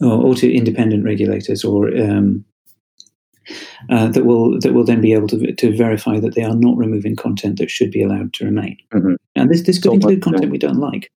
[0.00, 2.44] or, or, to independent regulators or um,
[3.90, 6.76] uh, that will that will then be able to to verify that they are not
[6.76, 8.76] removing content that should be allowed to remain.
[8.92, 9.14] Mm-hmm.
[9.34, 11.10] And this this could so include content we don't like.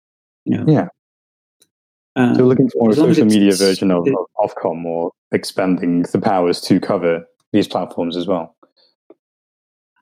[0.46, 0.66] You know.
[0.68, 0.88] Yeah.
[2.16, 6.60] Uh, so looking for a social media version of, of Ofcom or expanding the powers
[6.62, 8.56] to cover these platforms as well.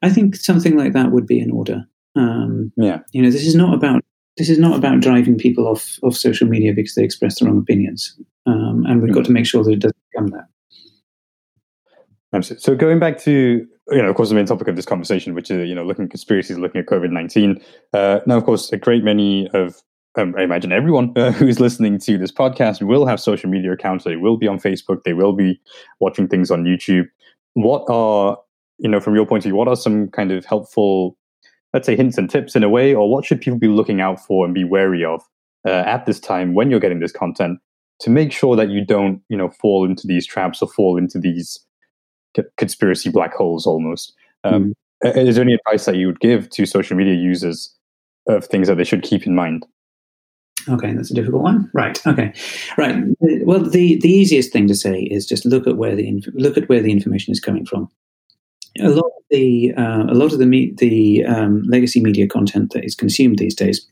[0.02, 1.86] I think something like that would be in order.
[2.16, 3.00] Um, yeah.
[3.12, 4.04] You know, this is not about
[4.38, 7.58] this is not about driving people off of social media because they express their own
[7.58, 8.16] opinions,
[8.48, 10.48] um, and we've got to make sure that it doesn't become that.
[12.34, 12.62] Absolutely.
[12.62, 15.50] So going back to you know, of course, the main topic of this conversation, which
[15.50, 17.62] is you know, looking at conspiracies, looking at COVID nineteen.
[17.94, 19.82] Uh, now, of course, a great many of
[20.18, 24.04] um, I imagine everyone uh, who's listening to this podcast will have social media accounts.
[24.04, 25.04] They will be on Facebook.
[25.04, 25.60] They will be
[26.00, 27.06] watching things on YouTube.
[27.54, 28.38] What are
[28.78, 31.18] you know, from your point of view, what are some kind of helpful,
[31.74, 34.20] let's say, hints and tips in a way, or what should people be looking out
[34.20, 35.22] for and be wary of
[35.66, 37.60] uh, at this time when you're getting this content
[38.00, 41.20] to make sure that you don't, you know, fall into these traps or fall into
[41.20, 41.60] these
[42.58, 44.14] conspiracy black holes almost.
[44.44, 45.28] Um, mm.
[45.28, 47.74] Is there any advice that you would give to social media users
[48.28, 49.66] of things that they should keep in mind?
[50.70, 51.70] Okay, that's a difficult one.
[51.74, 52.00] Right.
[52.06, 52.34] Okay.
[52.78, 52.96] Right.
[53.20, 56.68] Well, the, the easiest thing to say is just look at where the look at
[56.68, 57.90] where the information is coming from.
[58.80, 62.74] A lot of the uh, a lot of the me- the um, legacy media content
[62.74, 63.88] that is consumed these days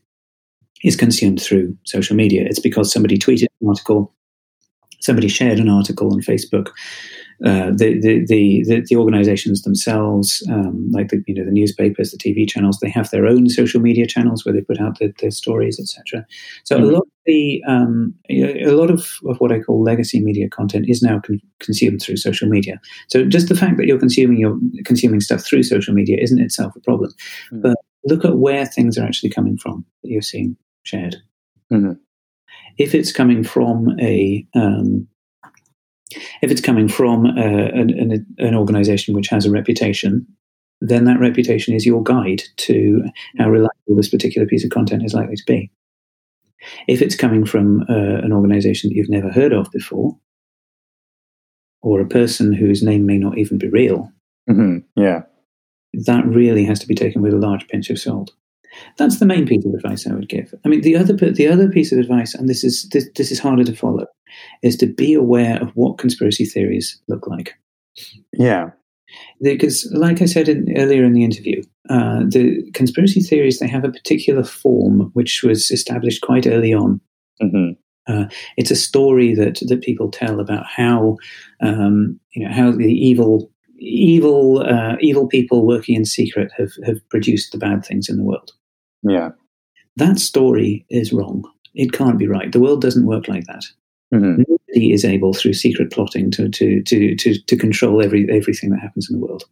[0.86, 2.44] is consumed through social media.
[2.46, 4.14] It's because somebody tweeted an article,
[5.00, 6.68] somebody shared an article on Facebook,
[7.44, 12.16] uh, the, the, the, the, organizations themselves, um, like the, you know, the newspapers, the
[12.16, 15.30] TV channels, they have their own social media channels where they put out their, their
[15.30, 16.24] stories, etc.
[16.64, 16.84] So mm-hmm.
[16.84, 20.86] a lot of the, um, a lot of, of what I call legacy media content
[20.88, 22.80] is now con- consumed through social media.
[23.08, 26.74] So just the fact that you're consuming your consuming stuff through social media isn't itself
[26.74, 27.10] a problem.
[27.52, 27.60] Mm-hmm.
[27.60, 27.76] But
[28.06, 30.56] look at where things are actually coming from that you're seeing
[30.86, 31.16] shared.
[31.72, 31.92] Mm-hmm.
[32.78, 35.08] If it's coming from a um,
[36.42, 40.26] if it's coming from uh, an, an, an organization which has a reputation,
[40.80, 43.02] then that reputation is your guide to
[43.38, 45.70] how reliable this particular piece of content is likely to be.
[46.86, 50.16] If it's coming from uh, an organization that you've never heard of before,
[51.82, 54.12] or a person whose name may not even be real,
[54.48, 54.78] mm-hmm.
[55.00, 55.22] yeah,
[56.04, 58.32] that really has to be taken with a large pinch of salt.
[58.96, 60.54] That's the main piece of advice I would give.
[60.64, 63.38] I mean, the other the other piece of advice, and this is this, this is
[63.38, 64.06] harder to follow,
[64.62, 67.54] is to be aware of what conspiracy theories look like.
[68.32, 68.70] Yeah,
[69.40, 73.84] because, like I said in, earlier in the interview, uh, the conspiracy theories they have
[73.84, 77.00] a particular form which was established quite early on.
[77.42, 77.72] Mm-hmm.
[78.08, 81.16] Uh, it's a story that that people tell about how
[81.60, 87.06] um, you know how the evil evil uh, evil people working in secret have have
[87.08, 88.52] produced the bad things in the world.
[89.02, 89.30] Yeah.
[89.96, 91.44] That story is wrong.
[91.74, 92.52] It can't be right.
[92.52, 93.64] The world doesn't work like that.
[94.14, 94.42] Mm-hmm.
[94.48, 98.80] Nobody is able through secret plotting to, to, to, to, to control every, everything that
[98.80, 99.44] happens in the world.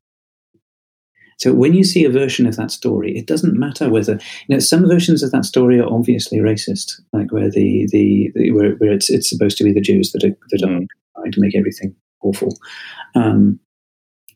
[1.39, 4.13] So when you see a version of that story, it doesn't matter whether
[4.47, 8.51] you know some versions of that story are obviously racist, like where the the, the
[8.53, 10.85] where, where it's it's supposed to be the Jews that are that mm.
[10.85, 12.57] are trying to make everything awful.
[13.15, 13.59] Um,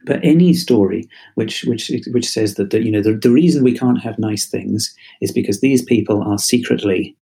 [0.05, 3.77] but any story which which which says that the, you know the, the reason we
[3.77, 7.17] can't have nice things is because these people are secretly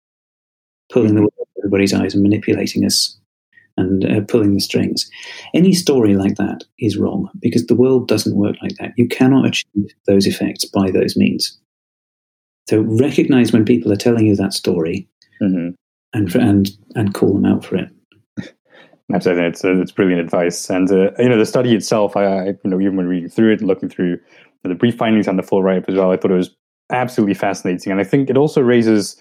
[0.93, 1.59] pulling the mm-hmm.
[1.61, 3.19] everybody's eyes and manipulating us
[3.77, 5.11] and uh, pulling the strings.
[5.53, 8.93] Any story like that is wrong because the world doesn't work like that.
[8.97, 11.59] You cannot achieve those effects by those means.
[12.69, 15.09] So recognize when people are telling you that story
[15.43, 15.71] mm-hmm.
[16.13, 17.89] and and and call them out for it.
[19.13, 22.17] Absolutely, it's uh, it's brilliant advice, and uh, you know the study itself.
[22.17, 24.19] I, I, you know even when reading through it, looking through
[24.63, 26.55] the brief findings and the full write up as well, I thought it was
[26.91, 29.21] absolutely fascinating, and I think it also raises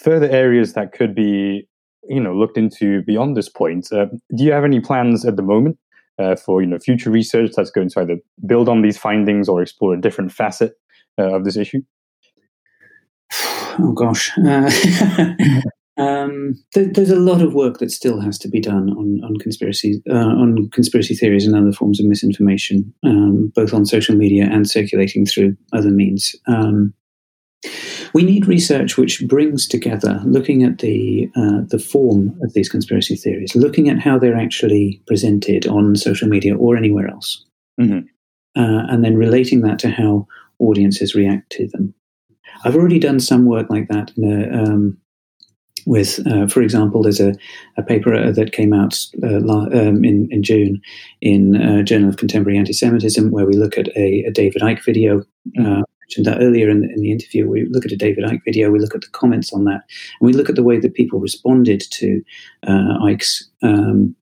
[0.00, 1.68] further areas that could be
[2.08, 3.92] you know looked into beyond this point.
[3.92, 4.06] Uh,
[4.36, 5.78] do you have any plans at the moment
[6.18, 8.16] uh, for you know future research that's going to either
[8.46, 10.72] build on these findings or explore a different facet
[11.20, 11.82] uh, of this issue?
[13.78, 14.32] Oh gosh.
[16.00, 19.36] Um, th- there's a lot of work that still has to be done on on
[19.36, 24.48] conspiracy uh, on conspiracy theories and other forms of misinformation, um, both on social media
[24.50, 26.34] and circulating through other means.
[26.46, 26.94] Um,
[28.14, 33.16] we need research which brings together, looking at the uh, the form of these conspiracy
[33.16, 37.44] theories, looking at how they're actually presented on social media or anywhere else,
[37.80, 38.00] mm-hmm.
[38.60, 40.26] uh, and then relating that to how
[40.58, 41.94] audiences react to them.
[42.64, 44.98] I've already done some work like that in a, um,
[45.90, 47.34] with, uh, for example, there's a,
[47.76, 50.80] a paper uh, that came out uh, um, in, in June
[51.20, 55.24] in uh, Journal of Contemporary Anti-Semitism, where we look at a, a David Icke video.
[55.58, 57.48] Uh, mentioned that earlier in the, in the interview.
[57.48, 59.82] We look at a David Icke video, we look at the comments on that,
[60.20, 62.22] and we look at the way that people responded to
[62.68, 64.14] uh, Icke's um,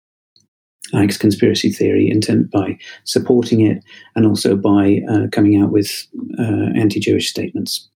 [0.95, 3.85] Icke's conspiracy theory in term, by supporting it
[4.17, 5.03] and also by
[5.33, 6.07] coming out with
[6.39, 7.91] anti-Jewish statements.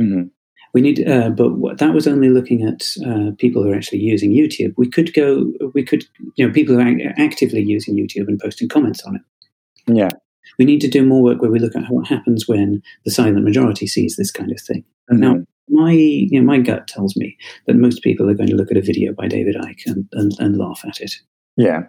[0.00, 0.26] Mm-hmm
[0.74, 4.32] we need, uh, but that was only looking at uh, people who are actually using
[4.32, 4.72] YouTube.
[4.78, 6.04] We could go, we could,
[6.36, 9.22] you know, people who are actively using YouTube and posting comments on it.
[9.86, 10.10] Yeah.
[10.58, 13.44] We need to do more work where we look at what happens when the silent
[13.44, 14.84] majority sees this kind of thing.
[15.10, 15.20] Mm-hmm.
[15.20, 18.70] Now, my you know, my gut tells me that most people are going to look
[18.70, 21.14] at a video by David Icke and, and, and laugh at it.
[21.56, 21.82] Yeah.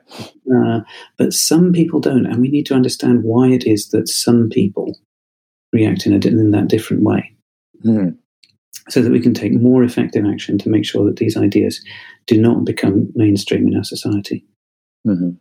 [0.53, 0.81] Uh,
[1.17, 4.99] but some people don't, and we need to understand why it is that some people
[5.71, 7.31] react in, a, in that different way.
[7.85, 8.17] Mm
[8.89, 11.83] so that we can take more effective action to make sure that these ideas
[12.27, 14.45] do not become mainstream in our society.
[15.07, 15.31] Mm-hmm.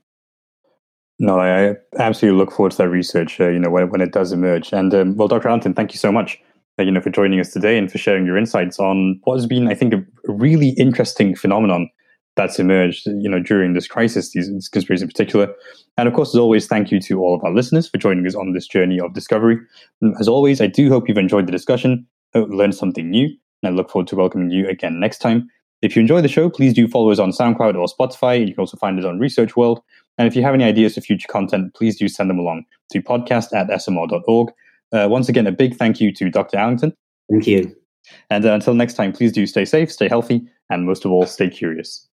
[1.19, 3.41] No, I absolutely look forward to that research.
[3.41, 4.73] Uh, you know, when when it does emerge.
[4.73, 5.49] And um, well, Dr.
[5.49, 6.39] Allington, thank you so much.
[6.79, 9.47] Uh, you know, for joining us today and for sharing your insights on what has
[9.47, 11.89] been, I think, a really interesting phenomenon
[12.35, 13.07] that's emerged.
[13.07, 15.55] You know, during this crisis, these conspiracies in particular.
[15.97, 18.35] And of course, as always, thank you to all of our listeners for joining us
[18.35, 19.59] on this journey of discovery.
[20.19, 22.07] As always, I do hope you've enjoyed the discussion
[22.41, 23.27] learn something new.
[23.63, 25.49] And I look forward to welcoming you again next time.
[25.83, 28.41] If you enjoy the show, please do follow us on SoundCloud or Spotify.
[28.41, 29.81] You can also find us on Research World.
[30.17, 33.03] And if you have any ideas for future content, please do send them along to
[33.03, 34.53] podcast at smr.org.
[34.93, 36.59] Uh, once again, a big thank you to Dr.
[36.59, 36.93] Allington.
[37.31, 37.75] Thank you.
[38.31, 41.27] And uh, until next time, please do stay safe, stay healthy, and most of all,
[41.27, 42.09] stay curious.